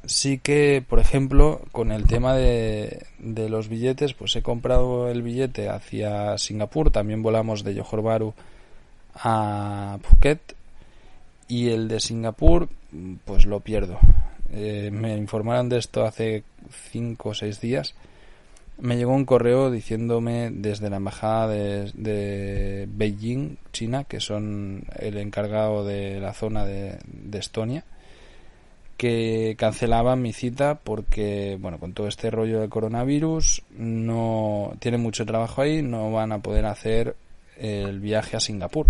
Sí 0.05 0.37
que, 0.37 0.83
por 0.87 0.99
ejemplo, 0.99 1.61
con 1.71 1.91
el 1.91 2.05
tema 2.05 2.35
de, 2.35 3.05
de 3.17 3.49
los 3.49 3.69
billetes, 3.69 4.13
pues 4.13 4.35
he 4.35 4.43
comprado 4.43 5.09
el 5.09 5.23
billete 5.23 5.69
hacia 5.69 6.37
Singapur, 6.37 6.91
también 6.91 7.23
volamos 7.23 7.63
de 7.63 7.81
Johor 7.81 8.03
Bahru 8.03 8.33
a 9.15 9.97
Phuket 10.03 10.55
y 11.47 11.69
el 11.69 11.87
de 11.87 11.99
Singapur, 11.99 12.69
pues 13.23 13.45
lo 13.45 13.61
pierdo. 13.61 13.97
Eh, 14.51 14.89
me 14.91 15.17
informaron 15.17 15.69
de 15.69 15.79
esto 15.79 16.05
hace 16.05 16.43
5 16.69 17.29
o 17.29 17.33
6 17.33 17.61
días 17.61 17.95
me 18.77 18.97
llegó 18.97 19.13
un 19.13 19.25
correo 19.25 19.71
diciéndome 19.71 20.49
desde 20.51 20.89
la 20.89 20.97
embajada 20.97 21.47
de, 21.47 22.87
Beijing, 22.91 23.57
China, 23.71 24.03
que 24.03 24.19
son 24.19 24.83
el 24.99 25.17
encargado 25.17 25.85
de 25.85 26.19
la 26.19 26.33
zona 26.33 26.65
de, 26.65 26.97
Estonia, 27.33 27.85
que 28.97 29.55
cancelaban 29.57 30.21
mi 30.21 30.33
cita 30.33 30.75
porque, 30.75 31.57
bueno, 31.59 31.79
con 31.79 31.93
todo 31.93 32.07
este 32.07 32.29
rollo 32.29 32.59
del 32.59 32.69
coronavirus, 32.69 33.63
no 33.77 34.73
tienen 34.79 35.01
mucho 35.01 35.25
trabajo 35.25 35.61
ahí, 35.61 35.81
no 35.81 36.11
van 36.11 36.31
a 36.31 36.39
poder 36.39 36.65
hacer 36.65 37.15
el 37.57 37.99
viaje 37.99 38.35
a 38.37 38.41
Singapur. 38.41 38.87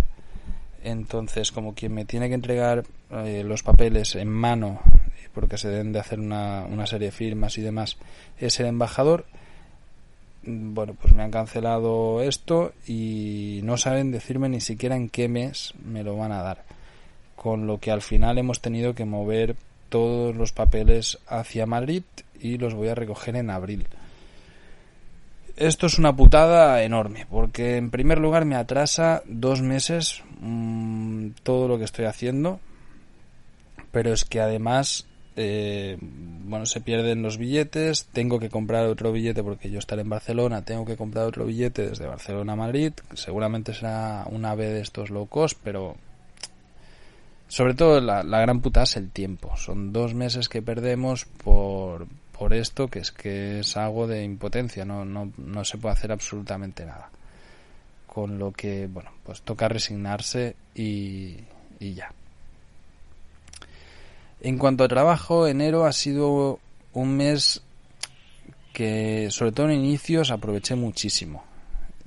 Entonces, 0.83 1.51
como 1.51 1.73
quien 1.73 1.93
me 1.93 2.05
tiene 2.05 2.27
que 2.27 2.35
entregar 2.35 2.83
eh, 3.11 3.43
los 3.43 3.63
papeles 3.63 4.15
en 4.15 4.29
mano, 4.29 4.81
porque 5.35 5.57
se 5.57 5.69
deben 5.69 5.91
de 5.93 5.99
hacer 5.99 6.19
una, 6.19 6.65
una 6.65 6.87
serie 6.87 7.07
de 7.07 7.11
firmas 7.11 7.57
y 7.59 7.61
demás, 7.61 7.97
es 8.39 8.59
el 8.59 8.65
embajador, 8.65 9.25
bueno, 10.47 10.95
pues 10.99 11.13
me 11.13 11.23
han 11.23 11.31
cancelado 11.31 12.21
esto 12.21 12.73
y 12.87 13.61
no 13.63 13.77
saben 13.77 14.11
decirme 14.11 14.49
ni 14.49 14.61
siquiera 14.61 14.95
en 14.95 15.09
qué 15.09 15.27
mes 15.27 15.73
me 15.83 16.03
lo 16.03 16.15
van 16.17 16.31
a 16.31 16.43
dar. 16.43 16.63
Con 17.35 17.67
lo 17.67 17.79
que 17.79 17.91
al 17.91 18.01
final 18.01 18.37
hemos 18.37 18.61
tenido 18.61 18.93
que 18.93 19.05
mover 19.05 19.55
todos 19.89 20.35
los 20.35 20.51
papeles 20.51 21.19
hacia 21.27 21.65
Madrid 21.65 22.03
y 22.39 22.57
los 22.57 22.73
voy 22.73 22.89
a 22.89 22.95
recoger 22.95 23.35
en 23.35 23.49
abril. 23.49 23.87
Esto 25.55 25.87
es 25.87 25.97
una 25.97 26.15
putada 26.15 26.83
enorme, 26.83 27.25
porque 27.29 27.77
en 27.77 27.89
primer 27.89 28.19
lugar 28.19 28.45
me 28.45 28.55
atrasa 28.55 29.23
dos 29.25 29.61
meses 29.61 30.21
mm, 30.41 31.29
todo 31.43 31.67
lo 31.67 31.77
que 31.77 31.85
estoy 31.85 32.05
haciendo, 32.05 32.59
pero 33.91 34.11
es 34.11 34.25
que 34.25 34.41
además 34.41 35.07
eh, 35.35 35.97
bueno, 35.99 36.65
se 36.65 36.79
pierden 36.79 37.21
los 37.21 37.37
billetes, 37.37 38.05
tengo 38.13 38.39
que 38.39 38.49
comprar 38.49 38.85
otro 38.85 39.11
billete 39.11 39.43
porque 39.43 39.69
yo 39.69 39.79
estaré 39.79 40.03
en 40.03 40.09
Barcelona, 40.09 40.63
tengo 40.63 40.85
que 40.85 40.95
comprar 40.95 41.25
otro 41.25 41.45
billete 41.45 41.89
desde 41.89 42.07
Barcelona 42.07 42.53
a 42.53 42.55
Madrid, 42.55 42.93
seguramente 43.13 43.73
será 43.73 44.25
una 44.29 44.55
vez 44.55 44.73
de 44.73 44.81
estos 44.81 45.09
locos, 45.09 45.55
pero 45.55 45.97
sobre 47.47 47.73
todo 47.73 47.99
la, 47.99 48.23
gran 48.23 48.61
puta 48.61 48.83
es 48.83 48.95
el 48.95 49.11
tiempo, 49.11 49.57
son 49.57 49.91
dos 49.91 50.13
meses 50.13 50.47
que 50.47 50.61
perdemos 50.61 51.25
por, 51.25 52.07
por 52.37 52.53
esto 52.53 52.87
que 52.87 52.99
es 52.99 53.11
que 53.11 53.59
es 53.59 53.75
algo 53.75 54.07
de 54.07 54.23
impotencia, 54.23 54.85
no, 54.85 55.03
no, 55.03 55.33
no 55.37 55.65
se 55.65 55.77
puede 55.77 55.93
hacer 55.93 56.11
absolutamente 56.11 56.85
nada. 56.85 57.09
Con 58.07 58.39
lo 58.39 58.53
que, 58.53 58.87
bueno, 58.87 59.11
pues 59.25 59.41
toca 59.41 59.67
resignarse 59.67 60.55
y, 60.73 61.35
y 61.79 61.93
ya. 61.93 62.13
En 64.45 64.59
cuanto 64.59 64.83
a 64.83 64.87
trabajo, 64.87 65.47
enero 65.47 65.85
ha 65.85 65.91
sido 65.91 66.59
un 66.93 67.17
mes 67.17 67.63
que, 68.73 69.31
sobre 69.31 69.51
todo 69.51 69.71
en 69.71 69.79
inicios, 69.79 70.29
aproveché 70.29 70.75
muchísimo. 70.75 71.43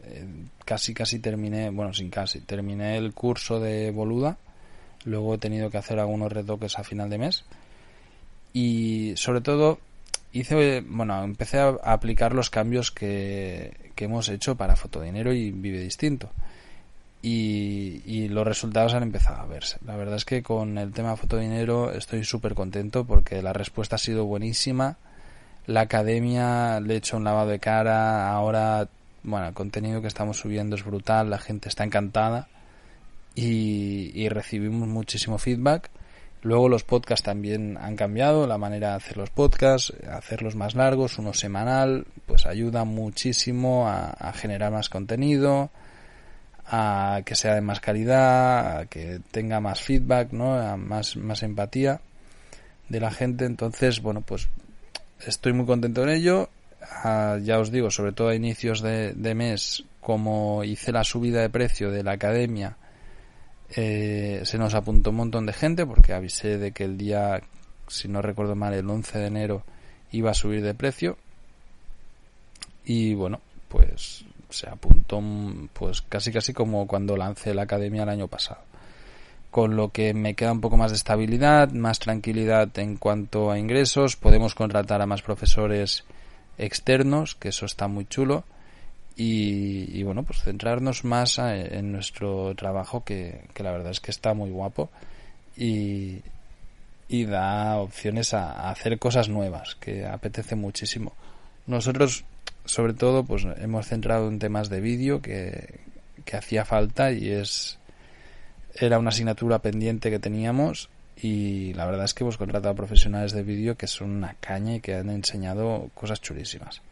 Eh, 0.05 0.25
casi, 0.65 0.95
casi 0.95 1.19
terminé, 1.19 1.71
bueno, 1.71 1.93
sin 1.93 2.11
casi, 2.11 2.41
terminé 2.43 2.97
el 2.97 3.13
curso 3.13 3.59
de 3.59 3.91
Boluda. 3.91 4.39
Luego 5.05 5.35
he 5.35 5.39
tenido 5.39 5.69
que 5.69 5.79
hacer 5.79 5.99
algunos 5.99 6.31
retoques 6.31 6.79
a 6.79 6.85
final 6.85 7.11
de 7.11 7.19
mes. 7.19 7.45
Y 8.53 9.15
sobre 9.17 9.41
todo, 9.41 9.81
hice, 10.33 10.85
bueno, 10.87 11.21
empecé 11.25 11.59
a 11.59 11.71
aplicar 11.83 12.35
los 12.37 12.51
cambios 12.51 12.93
que, 12.93 13.91
que 13.97 14.05
hemos 14.05 14.29
hecho 14.29 14.55
para 14.55 14.77
Fotodinero 14.77 15.33
y 15.33 15.51
Vive 15.51 15.81
Distinto 15.81 16.31
y, 17.23 18.29
los 18.29 18.47
resultados 18.47 18.95
han 18.95 19.03
empezado 19.03 19.41
a 19.41 19.47
verse. 19.47 19.79
La 19.85 19.97
verdad 19.97 20.17
es 20.17 20.25
que 20.25 20.43
con 20.43 20.79
el 20.79 20.93
tema 20.93 21.17
fotodinero 21.17 21.93
estoy 21.93 22.25
súper 22.25 22.55
contento 22.55 23.05
porque 23.05 23.43
la 23.43 23.53
respuesta 23.53 23.97
ha 23.97 23.99
sido 23.99 24.25
buenísima. 24.27 24.97
la 25.67 25.83
academia 25.83 26.81
le 26.81 26.95
he 26.95 26.97
hecho 26.99 27.17
un 27.17 27.25
lavado 27.25 27.49
de 27.51 27.59
cara, 27.59 28.31
ahora, 28.31 28.89
bueno, 29.23 29.49
el 29.49 29.55
contenido 29.55 30.01
que 30.01 30.09
estamos 30.09 30.39
subiendo 30.39 30.77
es 30.77 30.85
brutal, 30.85 31.31
la 31.31 31.39
gente 31.39 31.69
está 31.69 31.85
encantada 31.85 32.49
y, 33.35 34.29
recibimos 34.29 34.89
muchísimo 34.89 35.39
feedback. 35.39 35.91
Luego 36.43 36.69
los 36.69 36.85
podcasts 36.85 37.25
también 37.25 37.77
han 37.81 37.97
cambiado, 37.97 38.47
la 38.47 38.59
manera 38.59 38.91
de 38.91 38.97
hacer 38.97 39.17
los 39.17 39.31
podcasts, 39.31 39.93
hacerlos 40.09 40.55
más 40.55 40.75
largos, 40.77 41.19
uno 41.19 41.35
semanal, 41.35 42.07
pues 42.27 42.47
ayuda 42.47 42.85
muchísimo 42.85 43.89
a, 43.89 44.11
a, 44.11 44.33
generar 44.33 44.71
más 44.71 44.89
contenido, 44.89 45.71
a 46.71 47.23
que 47.25 47.35
sea 47.35 47.55
de 47.55 47.61
más 47.63 47.81
calidad, 47.81 48.79
a 48.79 48.87
que 48.87 49.21
tenga 49.31 49.61
más 49.61 49.81
feedback, 49.81 50.33
¿no? 50.33 50.77
Más, 50.77 51.17
más 51.17 51.43
empatía 51.43 52.01
de 52.89 53.01
la 53.01 53.11
gente. 53.11 53.47
Entonces, 53.47 54.03
bueno, 54.03 54.21
pues 54.21 54.49
estoy 55.27 55.53
muy 55.53 55.67
contento 55.67 56.03
en 56.03 56.11
ello. 56.11 56.51
Ah, 56.83 57.39
ya 57.43 57.59
os 57.59 57.71
digo, 57.71 57.91
sobre 57.91 58.13
todo 58.13 58.29
a 58.29 58.35
inicios 58.35 58.83
de, 58.83 59.35
mes, 59.35 59.85
como 60.01 60.63
hice 60.65 60.93
la 60.93 61.05
subida 61.05 61.41
de 61.41 61.51
precio 61.51 61.91
de 61.91 62.03
la 62.03 62.13
academia, 62.13 62.77
eh, 63.75 64.43
se 64.45 64.59
nos 64.59 64.75
apuntó 64.75 65.11
un 65.11 65.17
montón 65.17 65.47
de 65.47 65.53
gente 65.53 65.87
porque 65.87 66.13
avisé 66.13 66.59
de 66.59 66.73
que 66.73 66.85
el 66.85 66.97
día, 66.99 67.43
si 67.89 68.09
no 68.09 68.23
recuerdo 68.23 68.55
mal, 68.55 68.75
el 68.75 68.89
11 68.89 69.19
de 69.19 69.27
enero 69.27 69.65
iba 70.13 70.31
a 70.31 70.35
subir 70.35 70.63
de 70.63 70.75
precio. 70.75 71.17
Y 72.85 73.15
bueno, 73.15 73.41
pues 73.69 74.25
se 74.51 74.69
apuntó 74.69 75.23
pues 75.73 76.03
casi 76.03 76.33
casi 76.33 76.53
como 76.53 76.87
cuando 76.87 77.17
lancé 77.17 77.55
la 77.55 77.63
academia 77.63 78.03
el 78.03 78.09
año 78.09 78.29
pasado. 78.29 78.61
Con 79.51 79.77
lo 79.77 79.91
que 79.91 80.13
me 80.15 80.35
queda 80.35 80.53
un 80.53 80.61
poco 80.61 80.77
más 80.77 80.91
de 80.91 80.97
estabilidad, 80.97 81.71
más 81.73 81.99
tranquilidad 81.99 82.77
en 82.79 82.97
cuanto 82.97 83.51
a 83.51 83.59
ingresos, 83.59 84.17
podemos 84.17 84.55
contratar 84.55 85.01
a 85.01 85.07
más 85.07 85.23
profesores 85.23 86.05
externos, 86.59 87.35
que 87.35 87.49
eso 87.49 87.65
está 87.65 87.89
muy 87.89 88.05
chulo, 88.05 88.45
y, 89.21 90.01
bueno, 90.05 90.23
pues 90.23 90.43
centrarnos 90.45 91.05
más 91.05 91.39
en 91.39 91.91
nuestro 91.91 92.55
trabajo, 92.55 93.03
que, 93.03 93.49
la 93.57 93.73
verdad 93.73 93.91
es 93.91 93.99
que 93.99 94.13
está 94.13 94.33
muy 94.33 94.51
guapo, 94.51 94.91
y, 95.57 96.21
y 97.09 97.25
da 97.25 97.79
opciones 97.79 98.33
a, 98.33 98.71
hacer 98.71 98.97
cosas 99.01 99.29
nuevas, 99.29 99.75
que 99.75 100.07
apetece 100.07 100.55
muchísimo. 100.55 101.15
Nosotros, 101.67 102.25
sobre 102.69 102.93
todo, 102.93 103.25
pues 103.25 103.47
hemos 103.57 103.87
centrado 103.87 104.29
en 104.29 104.39
temas 104.39 104.69
de 104.69 104.81
vídeo 104.81 105.23
que, 105.23 105.81
que 106.27 106.37
hacía 106.37 106.67
falta 106.67 107.13
y 107.13 107.31
es 107.31 107.79
era 108.75 108.99
una 108.99 109.09
asignatura 109.09 109.61
pendiente 109.61 110.11
que 110.11 110.19
teníamos 110.19 110.91
y 111.17 111.73
la 111.73 111.87
verdad 111.87 112.05
es 112.05 112.13
que 112.13 112.25
hemos 112.25 112.37
contratado 112.37 112.75
profesionales 112.75 113.33
de 113.33 113.43
vídeo 113.43 113.77
que 113.77 113.87
son 113.87 114.11
una 114.11 114.37
caña 114.39 114.77
y 114.77 114.81
que 114.81 114.95
han 114.95 115.09
enseñado 115.09 115.91
cosas 115.95 116.21
chulísimas. 116.21 116.83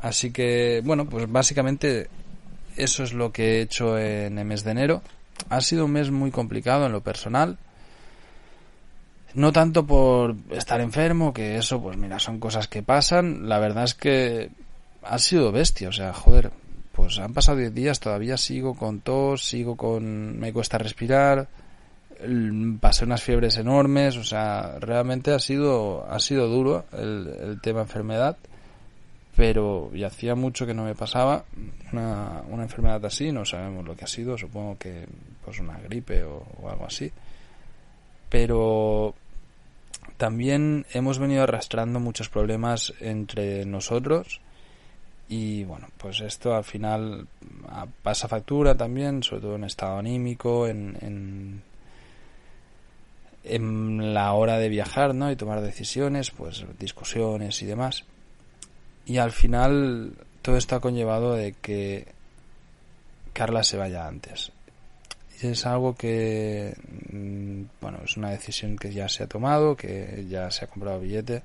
Así 0.00 0.30
que, 0.30 0.80
bueno, 0.84 1.04
pues 1.06 1.30
básicamente 1.30 2.08
eso 2.76 3.02
es 3.02 3.12
lo 3.12 3.32
que 3.32 3.58
he 3.58 3.62
hecho 3.62 3.98
en 3.98 4.38
el 4.38 4.44
mes 4.44 4.62
de 4.62 4.70
enero. 4.70 5.02
Ha 5.48 5.60
sido 5.60 5.86
un 5.86 5.92
mes 5.92 6.12
muy 6.12 6.30
complicado 6.30 6.86
en 6.86 6.92
lo 6.92 7.02
personal. 7.02 7.58
No 9.34 9.52
tanto 9.52 9.86
por 9.86 10.34
estar 10.50 10.80
enfermo, 10.80 11.32
que 11.32 11.56
eso, 11.56 11.80
pues 11.80 11.96
mira, 11.96 12.18
son 12.18 12.40
cosas 12.40 12.66
que 12.66 12.82
pasan. 12.82 13.48
La 13.48 13.58
verdad 13.58 13.84
es 13.84 13.94
que 13.94 14.50
ha 15.02 15.18
sido 15.18 15.52
bestia, 15.52 15.88
o 15.88 15.92
sea, 15.92 16.12
joder, 16.12 16.50
pues 16.92 17.18
han 17.18 17.32
pasado 17.32 17.58
10 17.58 17.74
días, 17.74 18.00
todavía 18.00 18.36
sigo 18.36 18.74
con 18.74 19.00
tos, 19.00 19.44
sigo 19.44 19.76
con... 19.76 20.38
me 20.38 20.52
cuesta 20.52 20.78
respirar, 20.78 21.48
pasé 22.80 23.04
unas 23.04 23.22
fiebres 23.22 23.56
enormes, 23.56 24.16
o 24.16 24.24
sea, 24.24 24.78
realmente 24.80 25.32
ha 25.32 25.38
sido, 25.38 26.06
ha 26.10 26.20
sido 26.20 26.48
duro 26.48 26.84
el, 26.92 27.28
el 27.40 27.60
tema 27.60 27.82
enfermedad, 27.82 28.36
pero 29.36 29.90
ya 29.94 30.08
hacía 30.08 30.34
mucho 30.34 30.66
que 30.66 30.74
no 30.74 30.84
me 30.84 30.94
pasaba 30.94 31.44
una, 31.92 32.42
una 32.50 32.64
enfermedad 32.64 33.04
así, 33.06 33.32
no 33.32 33.44
sabemos 33.44 33.84
lo 33.86 33.96
que 33.96 34.04
ha 34.04 34.08
sido, 34.08 34.36
supongo 34.36 34.76
que 34.76 35.06
pues 35.44 35.60
una 35.60 35.78
gripe 35.78 36.24
o 36.24 36.44
algo 36.68 36.84
así, 36.84 37.10
pero 38.30 39.14
también 40.16 40.86
hemos 40.92 41.18
venido 41.18 41.42
arrastrando 41.42 42.00
muchos 42.00 42.30
problemas 42.30 42.94
entre 43.00 43.66
nosotros, 43.66 44.40
y 45.28 45.62
bueno, 45.62 45.88
pues 45.96 46.20
esto 46.22 46.56
al 46.56 46.64
final 46.64 47.28
ah, 47.68 47.86
pasa 48.02 48.26
factura 48.26 48.74
también, 48.76 49.22
sobre 49.22 49.42
todo 49.42 49.54
en 49.54 49.62
estado 49.62 49.96
anímico, 49.96 50.66
en, 50.66 50.96
en, 51.00 51.62
en 53.44 54.12
la 54.12 54.32
hora 54.32 54.58
de 54.58 54.68
viajar, 54.68 55.14
¿no? 55.14 55.30
Y 55.30 55.36
tomar 55.36 55.60
decisiones, 55.60 56.32
pues 56.32 56.64
discusiones 56.80 57.62
y 57.62 57.66
demás. 57.66 58.04
Y 59.06 59.18
al 59.18 59.30
final 59.30 60.14
todo 60.42 60.56
esto 60.56 60.74
ha 60.74 60.80
conllevado 60.80 61.34
de 61.34 61.52
que 61.52 62.08
Carla 63.32 63.62
se 63.62 63.76
vaya 63.76 64.08
antes. 64.08 64.50
Y 65.42 65.46
es 65.46 65.66
algo 65.66 65.94
que, 65.94 66.74
mm, 67.12 67.62
bueno, 67.80 67.98
es 68.04 68.16
una 68.16 68.30
decisión 68.30 68.76
que 68.76 68.92
ya 68.92 69.08
se 69.08 69.24
ha 69.24 69.26
tomado, 69.26 69.76
que 69.76 70.26
ya 70.28 70.50
se 70.50 70.64
ha 70.64 70.68
comprado 70.68 71.00
billete 71.00 71.42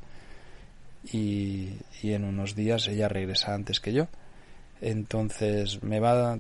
y, 1.11 1.73
en 2.03 2.23
unos 2.23 2.55
días 2.55 2.87
ella 2.87 3.07
regresa 3.07 3.53
antes 3.53 3.79
que 3.79 3.93
yo. 3.93 4.07
Entonces 4.81 5.81
me 5.83 5.99
va, 5.99 6.37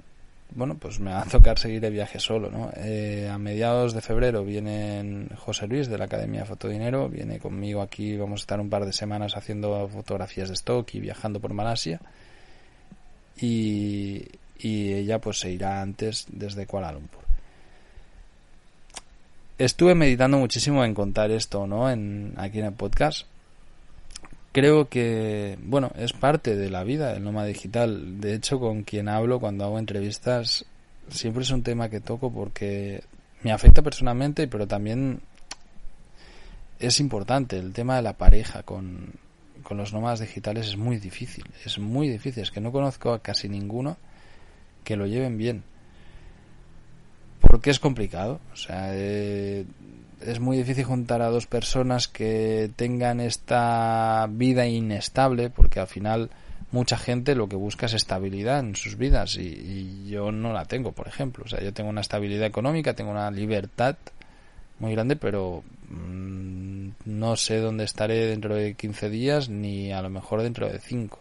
bueno, 0.51 0.75
pues 0.75 0.99
me 0.99 1.11
va 1.11 1.21
a 1.21 1.25
tocar 1.29 1.57
seguir 1.57 1.83
el 1.85 1.93
viaje 1.93 2.19
solo, 2.19 2.51
¿no? 2.51 2.71
Eh, 2.75 3.29
a 3.31 3.37
mediados 3.37 3.93
de 3.93 4.01
febrero 4.01 4.43
viene 4.43 5.27
José 5.37 5.67
Luis 5.67 5.87
de 5.87 5.97
la 5.97 6.05
Academia 6.05 6.41
de 6.41 6.47
Fotodinero, 6.47 7.09
viene 7.09 7.39
conmigo 7.39 7.81
aquí, 7.81 8.17
vamos 8.17 8.41
a 8.41 8.43
estar 8.43 8.59
un 8.59 8.69
par 8.69 8.85
de 8.85 8.93
semanas 8.93 9.37
haciendo 9.37 9.87
fotografías 9.89 10.49
de 10.49 10.55
stock 10.55 10.93
y 10.93 10.99
viajando 10.99 11.39
por 11.39 11.53
Malasia. 11.53 11.99
Y, 13.37 14.27
y 14.59 14.93
ella 14.93 15.19
pues 15.19 15.39
se 15.39 15.51
irá 15.51 15.81
antes 15.81 16.25
desde 16.29 16.65
Kuala 16.65 16.91
Lumpur. 16.91 17.24
Estuve 19.57 19.95
meditando 19.95 20.37
muchísimo 20.37 20.83
en 20.83 20.93
contar 20.93 21.31
esto, 21.31 21.65
¿no? 21.65 21.89
En, 21.89 22.33
aquí 22.37 22.59
en 22.59 22.65
el 22.65 22.73
podcast 22.73 23.25
creo 24.55 24.87
que, 24.87 25.57
bueno, 25.63 25.91
es 25.97 26.13
parte 26.13 26.55
de 26.55 26.69
la 26.69 26.85
vida 26.85 27.13
el 27.13 27.25
nómada 27.25 27.47
digital. 27.47 28.21
De 28.21 28.33
hecho, 28.33 28.57
con 28.57 28.83
quien 28.83 29.09
hablo 29.09 29.41
cuando 29.41 29.65
hago 29.65 29.77
entrevistas, 29.79 30.63
siempre 31.09 31.43
es 31.43 31.51
un 31.51 31.61
tema 31.61 31.89
que 31.89 31.99
toco 31.99 32.31
porque 32.31 33.03
me 33.43 33.51
afecta 33.51 33.81
personalmente, 33.81 34.47
pero 34.47 34.65
también 34.65 35.19
es 36.79 37.01
importante. 37.01 37.57
El 37.57 37.73
tema 37.73 37.97
de 37.97 38.01
la 38.01 38.13
pareja 38.13 38.63
con, 38.63 39.11
con 39.61 39.75
los 39.75 39.91
nómadas 39.91 40.21
digitales 40.21 40.67
es 40.67 40.77
muy 40.77 40.99
difícil. 40.99 41.43
Es 41.65 41.77
muy 41.77 42.07
difícil. 42.07 42.43
Es 42.43 42.51
que 42.51 42.61
no 42.61 42.71
conozco 42.71 43.11
a 43.11 43.19
casi 43.19 43.49
ninguno 43.49 43.97
que 44.85 44.95
lo 44.95 45.05
lleven 45.05 45.37
bien. 45.37 45.63
Porque 47.55 47.69
es 47.69 47.79
complicado. 47.79 48.41
O 48.51 48.57
sea, 48.57 48.89
eh, 48.91 49.63
es 50.19 50.41
muy 50.41 50.57
difícil 50.57 50.83
juntar 50.83 51.21
a 51.21 51.29
dos 51.29 51.47
personas 51.47 52.09
que 52.09 52.69
tengan 52.75 53.21
esta 53.21 54.27
vida 54.29 54.67
inestable, 54.67 55.49
porque 55.49 55.79
al 55.79 55.87
final 55.87 56.31
mucha 56.73 56.97
gente 56.97 57.33
lo 57.33 57.47
que 57.47 57.55
busca 57.55 57.85
es 57.85 57.93
estabilidad 57.93 58.59
en 58.59 58.75
sus 58.75 58.97
vidas 58.97 59.37
y, 59.37 60.05
yo 60.09 60.33
no 60.33 60.51
la 60.51 60.65
tengo, 60.65 60.91
por 60.91 61.07
ejemplo. 61.07 61.45
O 61.45 61.47
sea, 61.47 61.61
yo 61.63 61.71
tengo 61.71 61.89
una 61.89 62.01
estabilidad 62.01 62.45
económica, 62.45 62.93
tengo 62.93 63.11
una 63.11 63.31
libertad 63.31 63.95
muy 64.79 64.91
grande, 64.91 65.15
pero 65.15 65.63
mm, 65.87 66.89
no 67.05 67.37
sé 67.37 67.59
dónde 67.59 67.85
estaré 67.85 68.25
dentro 68.25 68.53
de 68.53 68.73
15 68.73 69.09
días 69.09 69.47
ni 69.47 69.93
a 69.93 70.01
lo 70.01 70.09
mejor 70.09 70.41
dentro 70.41 70.67
de 70.67 70.77
5 70.77 71.19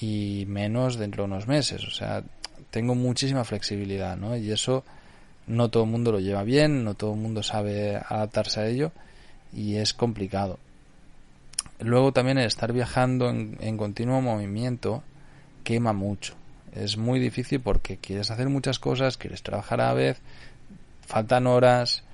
y 0.00 0.44
menos 0.48 0.96
dentro 0.96 1.22
de 1.22 1.28
unos 1.28 1.46
meses. 1.46 1.86
O 1.86 1.92
sea, 1.92 2.24
tengo 2.72 2.96
muchísima 2.96 3.44
flexibilidad, 3.44 4.16
¿no? 4.16 4.36
Y 4.36 4.50
eso 4.50 4.84
no 5.50 5.68
todo 5.68 5.82
el 5.82 5.90
mundo 5.90 6.12
lo 6.12 6.20
lleva 6.20 6.44
bien, 6.44 6.84
no 6.84 6.94
todo 6.94 7.14
el 7.14 7.20
mundo 7.20 7.42
sabe 7.42 7.96
adaptarse 7.96 8.60
a 8.60 8.66
ello 8.66 8.92
y 9.52 9.76
es 9.76 9.92
complicado. 9.92 10.58
Luego 11.80 12.12
también 12.12 12.38
el 12.38 12.46
estar 12.46 12.72
viajando 12.72 13.28
en, 13.30 13.76
continuo 13.76 14.20
movimiento 14.20 15.02
quema 15.64 15.92
mucho. 15.92 16.34
Es 16.72 16.96
muy 16.96 17.18
difícil 17.18 17.60
porque 17.60 17.96
quieres 17.96 18.30
hacer 18.30 18.48
muchas 18.48 18.78
cosas, 18.78 19.16
quieres 19.16 19.42
trabajar 19.42 19.80
a 19.80 19.88
la 19.88 19.94
vez, 19.94 20.20
faltan 21.06 21.48
horas, 21.48 22.04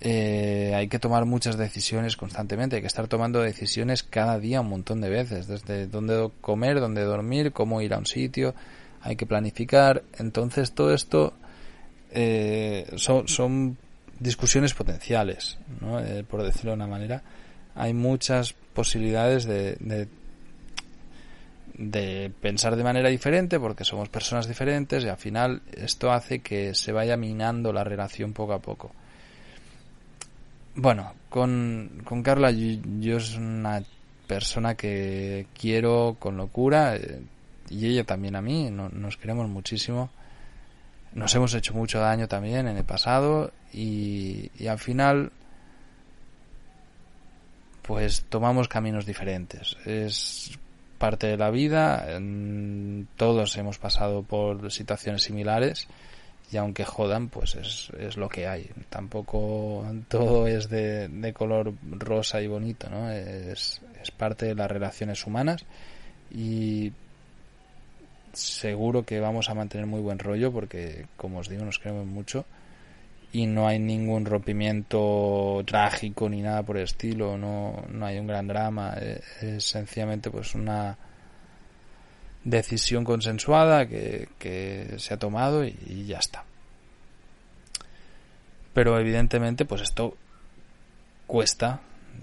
eh, 0.00 0.72
hay 0.74 0.88
que 0.88 0.98
tomar 0.98 1.26
muchas 1.26 1.58
decisiones 1.58 2.16
constantemente, 2.16 2.76
hay 2.76 2.82
que 2.82 2.88
estar 2.88 3.08
tomando 3.08 3.42
decisiones 3.42 4.02
cada 4.04 4.38
día 4.38 4.62
un 4.62 4.70
montón 4.70 5.02
de 5.02 5.10
veces, 5.10 5.48
desde 5.48 5.86
dónde 5.86 6.30
comer, 6.40 6.80
dónde 6.80 7.02
dormir, 7.02 7.52
cómo 7.52 7.82
ir 7.82 7.92
a 7.92 7.98
un 7.98 8.06
sitio, 8.06 8.54
hay 9.02 9.16
que 9.16 9.26
planificar. 9.26 10.02
Entonces 10.18 10.72
todo 10.72 10.94
esto 10.94 11.34
eh, 12.10 12.90
son, 12.96 13.28
son, 13.28 13.76
discusiones 14.18 14.74
potenciales, 14.74 15.58
¿no? 15.80 16.00
Eh, 16.00 16.24
por 16.24 16.42
decirlo 16.42 16.72
de 16.72 16.76
una 16.76 16.86
manera. 16.86 17.22
Hay 17.74 17.94
muchas 17.94 18.52
posibilidades 18.74 19.44
de, 19.44 19.76
de, 21.74 22.30
pensar 22.40 22.74
de 22.74 22.82
manera 22.82 23.08
diferente 23.08 23.60
porque 23.60 23.84
somos 23.84 24.08
personas 24.08 24.48
diferentes 24.48 25.04
y 25.04 25.08
al 25.08 25.16
final 25.16 25.62
esto 25.72 26.10
hace 26.10 26.40
que 26.40 26.74
se 26.74 26.90
vaya 26.90 27.16
minando 27.16 27.72
la 27.72 27.84
relación 27.84 28.32
poco 28.32 28.52
a 28.52 28.58
poco. 28.58 28.90
Bueno, 30.74 31.12
con, 31.28 32.02
con 32.04 32.22
Carla 32.22 32.50
yo, 32.50 33.16
es 33.16 33.36
una 33.36 33.82
persona 34.26 34.74
que 34.74 35.46
quiero 35.58 36.16
con 36.18 36.36
locura 36.36 36.96
eh, 36.96 37.20
y 37.70 37.86
ella 37.86 38.04
también 38.04 38.36
a 38.36 38.42
mí, 38.42 38.70
nos 38.70 39.16
queremos 39.16 39.48
muchísimo. 39.48 40.10
Nos 41.14 41.34
hemos 41.34 41.54
hecho 41.54 41.74
mucho 41.74 42.00
daño 42.00 42.28
también 42.28 42.68
en 42.68 42.76
el 42.76 42.84
pasado 42.84 43.52
y, 43.72 44.50
al 44.68 44.78
final 44.78 45.32
pues 47.82 48.24
tomamos 48.28 48.68
caminos 48.68 49.06
diferentes. 49.06 49.76
Es 49.86 50.58
parte 50.98 51.28
de 51.28 51.36
la 51.38 51.50
vida, 51.50 52.06
todos 53.16 53.56
hemos 53.56 53.78
pasado 53.78 54.22
por 54.22 54.70
situaciones 54.70 55.22
similares 55.22 55.88
y 56.50 56.56
aunque 56.56 56.84
jodan, 56.84 57.28
pues 57.28 57.54
es, 57.54 57.90
es 57.98 58.16
lo 58.16 58.28
que 58.28 58.46
hay. 58.46 58.70
Tampoco 58.90 59.86
todo 60.08 60.46
es 60.46 60.68
de, 60.68 61.08
de 61.08 61.32
color 61.32 61.72
rosa 61.90 62.42
y 62.42 62.46
bonito, 62.46 62.90
¿no? 62.90 63.10
Es, 63.10 63.80
es 64.02 64.10
parte 64.10 64.46
de 64.46 64.54
las 64.54 64.70
relaciones 64.70 65.26
humanas 65.26 65.64
y 66.30 66.92
seguro 68.32 69.04
que 69.04 69.20
vamos 69.20 69.48
a 69.50 69.54
mantener 69.54 69.86
muy 69.86 70.00
buen 70.00 70.18
rollo 70.18 70.52
porque, 70.52 71.06
como 71.16 71.38
os 71.38 71.48
digo, 71.48 71.64
nos 71.64 71.78
queremos 71.78 72.06
mucho 72.06 72.44
y 73.32 73.46
no 73.46 73.68
hay 73.68 73.78
ningún 73.78 74.24
rompimiento 74.24 75.62
trágico 75.66 76.28
ni 76.28 76.40
nada 76.40 76.62
por 76.62 76.78
el 76.78 76.84
estilo, 76.84 77.36
no, 77.36 77.84
no 77.90 78.06
hay 78.06 78.18
un 78.18 78.26
gran 78.26 78.46
drama, 78.48 78.94
es, 78.94 79.42
es 79.42 79.64
sencillamente 79.64 80.30
pues 80.30 80.54
una 80.54 80.96
decisión 82.44 83.04
consensuada 83.04 83.86
que, 83.86 84.28
que 84.38 84.94
se 84.98 85.14
ha 85.14 85.18
tomado 85.18 85.64
y, 85.64 86.06
ya 86.06 86.18
está. 86.18 86.44
Pero 88.72 88.98
evidentemente, 88.98 89.64
pues 89.64 89.82
esto 89.82 90.16
cuesta 91.26 91.80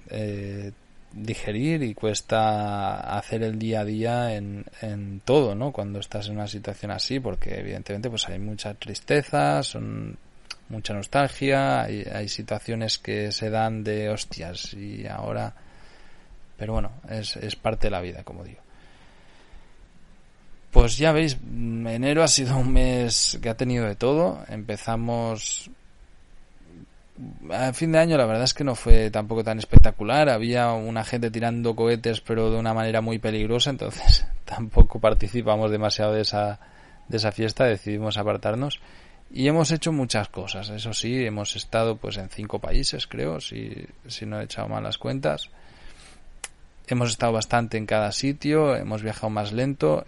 eh, 0.09 0.71
digerir 1.15 1.81
y 1.81 1.93
cuesta 1.93 3.17
hacer 3.17 3.41
el 3.41 3.57
día 3.57 3.79
a 3.79 3.85
día 3.85 4.35
en, 4.35 4.65
en 4.81 5.21
todo, 5.21 5.55
¿no? 5.55 5.71
Cuando 5.71 5.99
estás 5.99 6.27
en 6.27 6.33
una 6.33 6.47
situación 6.47 6.91
así, 6.91 7.19
porque 7.19 7.57
evidentemente 7.59 8.09
pues 8.09 8.27
hay 8.27 8.37
mucha 8.37 8.73
tristeza, 8.73 9.63
son 9.63 10.17
mucha 10.69 10.93
nostalgia, 10.93 11.83
hay, 11.83 12.03
hay 12.03 12.27
situaciones 12.27 12.97
que 12.97 13.31
se 13.31 13.49
dan 13.49 13.83
de 13.83 14.09
hostias 14.09 14.73
y 14.73 15.07
ahora, 15.07 15.53
pero 16.57 16.73
bueno, 16.73 16.91
es, 17.09 17.37
es 17.37 17.55
parte 17.55 17.87
de 17.87 17.91
la 17.91 18.01
vida, 18.01 18.23
como 18.23 18.43
digo. 18.43 18.59
Pues 20.71 20.97
ya 20.97 21.13
veis, 21.13 21.37
enero 21.41 22.21
ha 22.23 22.27
sido 22.27 22.57
un 22.57 22.73
mes 22.73 23.39
que 23.41 23.47
ha 23.47 23.55
tenido 23.55 23.85
de 23.85 23.95
todo. 23.95 24.43
Empezamos 24.49 25.71
a 27.51 27.71
fin 27.73 27.91
de 27.91 27.99
año 27.99 28.17
la 28.17 28.25
verdad 28.25 28.43
es 28.43 28.53
que 28.53 28.63
no 28.63 28.75
fue 28.75 29.09
tampoco 29.09 29.43
tan 29.43 29.59
espectacular. 29.59 30.29
Había 30.29 30.71
una 30.73 31.03
gente 31.03 31.31
tirando 31.31 31.75
cohetes 31.75 32.21
pero 32.21 32.51
de 32.51 32.57
una 32.57 32.73
manera 32.73 33.01
muy 33.01 33.19
peligrosa, 33.19 33.69
entonces 33.69 34.25
tampoco 34.45 34.99
participamos 34.99 35.71
demasiado 35.71 36.13
de 36.13 36.21
esa, 36.21 36.59
de 37.07 37.17
esa 37.17 37.31
fiesta, 37.31 37.65
decidimos 37.65 38.17
apartarnos. 38.17 38.79
Y 39.31 39.47
hemos 39.47 39.71
hecho 39.71 39.91
muchas 39.91 40.29
cosas, 40.29 40.69
eso 40.69 40.93
sí, 40.93 41.25
hemos 41.25 41.55
estado 41.55 41.97
pues 41.97 42.17
en 42.17 42.29
cinco 42.29 42.59
países 42.59 43.07
creo, 43.07 43.41
si, 43.41 43.87
si 44.07 44.25
no 44.25 44.39
he 44.39 44.43
echado 44.43 44.69
mal 44.69 44.83
las 44.83 44.97
cuentas. 44.97 45.49
Hemos 46.87 47.09
estado 47.09 47.33
bastante 47.33 47.77
en 47.77 47.87
cada 47.87 48.11
sitio, 48.11 48.75
hemos 48.75 49.01
viajado 49.01 49.31
más 49.31 49.51
lento, 49.51 50.05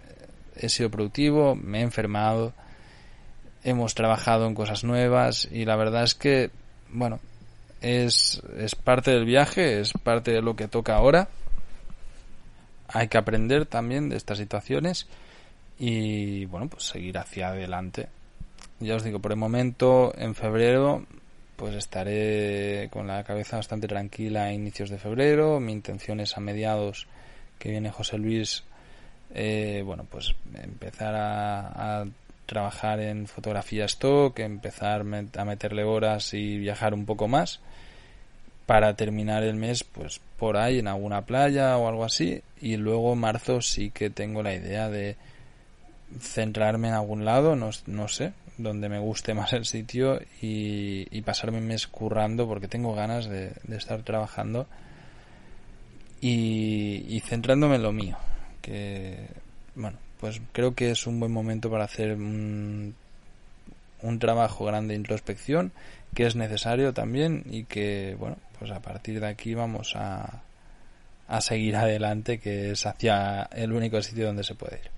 he 0.56 0.68
sido 0.68 0.90
productivo, 0.90 1.56
me 1.56 1.80
he 1.80 1.82
enfermado, 1.82 2.52
hemos 3.64 3.94
trabajado 3.94 4.46
en 4.46 4.54
cosas 4.54 4.84
nuevas 4.84 5.48
y 5.50 5.64
la 5.64 5.76
verdad 5.76 6.04
es 6.04 6.14
que, 6.14 6.50
bueno, 6.90 7.20
es, 7.80 8.42
es 8.56 8.74
parte 8.74 9.10
del 9.10 9.24
viaje, 9.24 9.80
es 9.80 9.92
parte 9.92 10.32
de 10.32 10.42
lo 10.42 10.56
que 10.56 10.68
toca 10.68 10.96
ahora. 10.96 11.28
Hay 12.88 13.08
que 13.08 13.18
aprender 13.18 13.66
también 13.66 14.08
de 14.08 14.16
estas 14.16 14.38
situaciones 14.38 15.06
y, 15.78 16.46
bueno, 16.46 16.68
pues 16.68 16.84
seguir 16.84 17.18
hacia 17.18 17.48
adelante. 17.48 18.08
Ya 18.80 18.96
os 18.96 19.04
digo, 19.04 19.18
por 19.18 19.32
el 19.32 19.38
momento, 19.38 20.12
en 20.16 20.34
febrero, 20.34 21.04
pues 21.56 21.74
estaré 21.74 22.88
con 22.90 23.06
la 23.06 23.24
cabeza 23.24 23.56
bastante 23.56 23.88
tranquila 23.88 24.44
a 24.44 24.52
inicios 24.52 24.90
de 24.90 24.98
febrero. 24.98 25.60
Mi 25.60 25.72
intención 25.72 26.20
es 26.20 26.36
a 26.36 26.40
mediados 26.40 27.06
que 27.58 27.70
viene 27.70 27.90
José 27.90 28.18
Luis 28.18 28.64
eh, 29.34 29.82
bueno, 29.84 30.06
pues 30.10 30.34
empezar 30.54 31.14
a, 31.14 32.04
trabajar 32.48 32.98
en 33.00 33.26
fotografía 33.26 33.84
stock, 33.84 34.38
empezar 34.38 35.02
a 35.02 35.44
meterle 35.44 35.84
horas 35.84 36.32
y 36.32 36.58
viajar 36.58 36.94
un 36.94 37.04
poco 37.04 37.28
más 37.28 37.60
para 38.64 38.94
terminar 38.96 39.42
el 39.42 39.54
mes 39.54 39.84
pues 39.84 40.20
por 40.38 40.56
ahí 40.56 40.78
en 40.78 40.88
alguna 40.88 41.26
playa 41.26 41.76
o 41.76 41.88
algo 41.88 42.04
así. 42.04 42.42
Y 42.60 42.76
luego 42.76 43.14
marzo 43.14 43.60
sí 43.60 43.90
que 43.90 44.08
tengo 44.08 44.42
la 44.42 44.54
idea 44.54 44.88
de 44.88 45.16
centrarme 46.20 46.88
en 46.88 46.94
algún 46.94 47.26
lado, 47.26 47.54
no, 47.54 47.68
no 47.86 48.08
sé, 48.08 48.32
donde 48.56 48.88
me 48.88 48.98
guste 48.98 49.34
más 49.40 49.52
el 49.52 49.66
sitio 49.66 50.18
y, 50.40 51.06
y 51.10 51.20
pasarme 51.22 51.58
el 51.58 51.64
mes 51.64 51.86
currando 51.86 52.48
porque 52.48 52.66
tengo 52.66 52.94
ganas 52.94 53.28
de, 53.28 53.52
de 53.62 53.76
estar 53.76 54.02
trabajando. 54.02 54.66
Y, 56.20 57.04
y 57.08 57.20
centrándome 57.20 57.76
en 57.76 57.82
lo 57.82 57.92
mío, 57.92 58.16
que, 58.60 59.28
bueno, 59.76 59.98
pues 60.20 60.40
creo 60.52 60.74
que 60.74 60.90
es 60.90 61.06
un 61.06 61.20
buen 61.20 61.32
momento 61.32 61.70
para 61.70 61.84
hacer 61.84 62.12
un, 62.12 62.94
trabajo 64.18 64.64
grande 64.64 64.94
de 64.94 64.98
introspección 64.98 65.72
que 66.14 66.26
es 66.26 66.36
necesario 66.36 66.92
también 66.94 67.44
y 67.50 67.64
que, 67.64 68.16
bueno, 68.18 68.36
pues 68.58 68.70
a 68.70 68.80
partir 68.80 69.20
de 69.20 69.26
aquí 69.26 69.54
vamos 69.54 69.94
a, 69.94 70.42
a 71.28 71.40
seguir 71.40 71.76
adelante, 71.76 72.38
que 72.38 72.70
es 72.72 72.86
hacia 72.86 73.48
el 73.52 73.72
único 73.72 74.00
sitio 74.02 74.26
donde 74.26 74.44
se 74.44 74.54
puede 74.54 74.76
ir. 74.76 74.90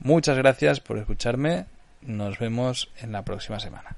Muchas 0.00 0.36
gracias 0.36 0.80
por 0.80 0.98
escucharme. 0.98 1.66
Nos 2.02 2.38
vemos 2.38 2.90
en 3.00 3.12
la 3.12 3.22
próxima 3.22 3.60
semana. 3.60 3.96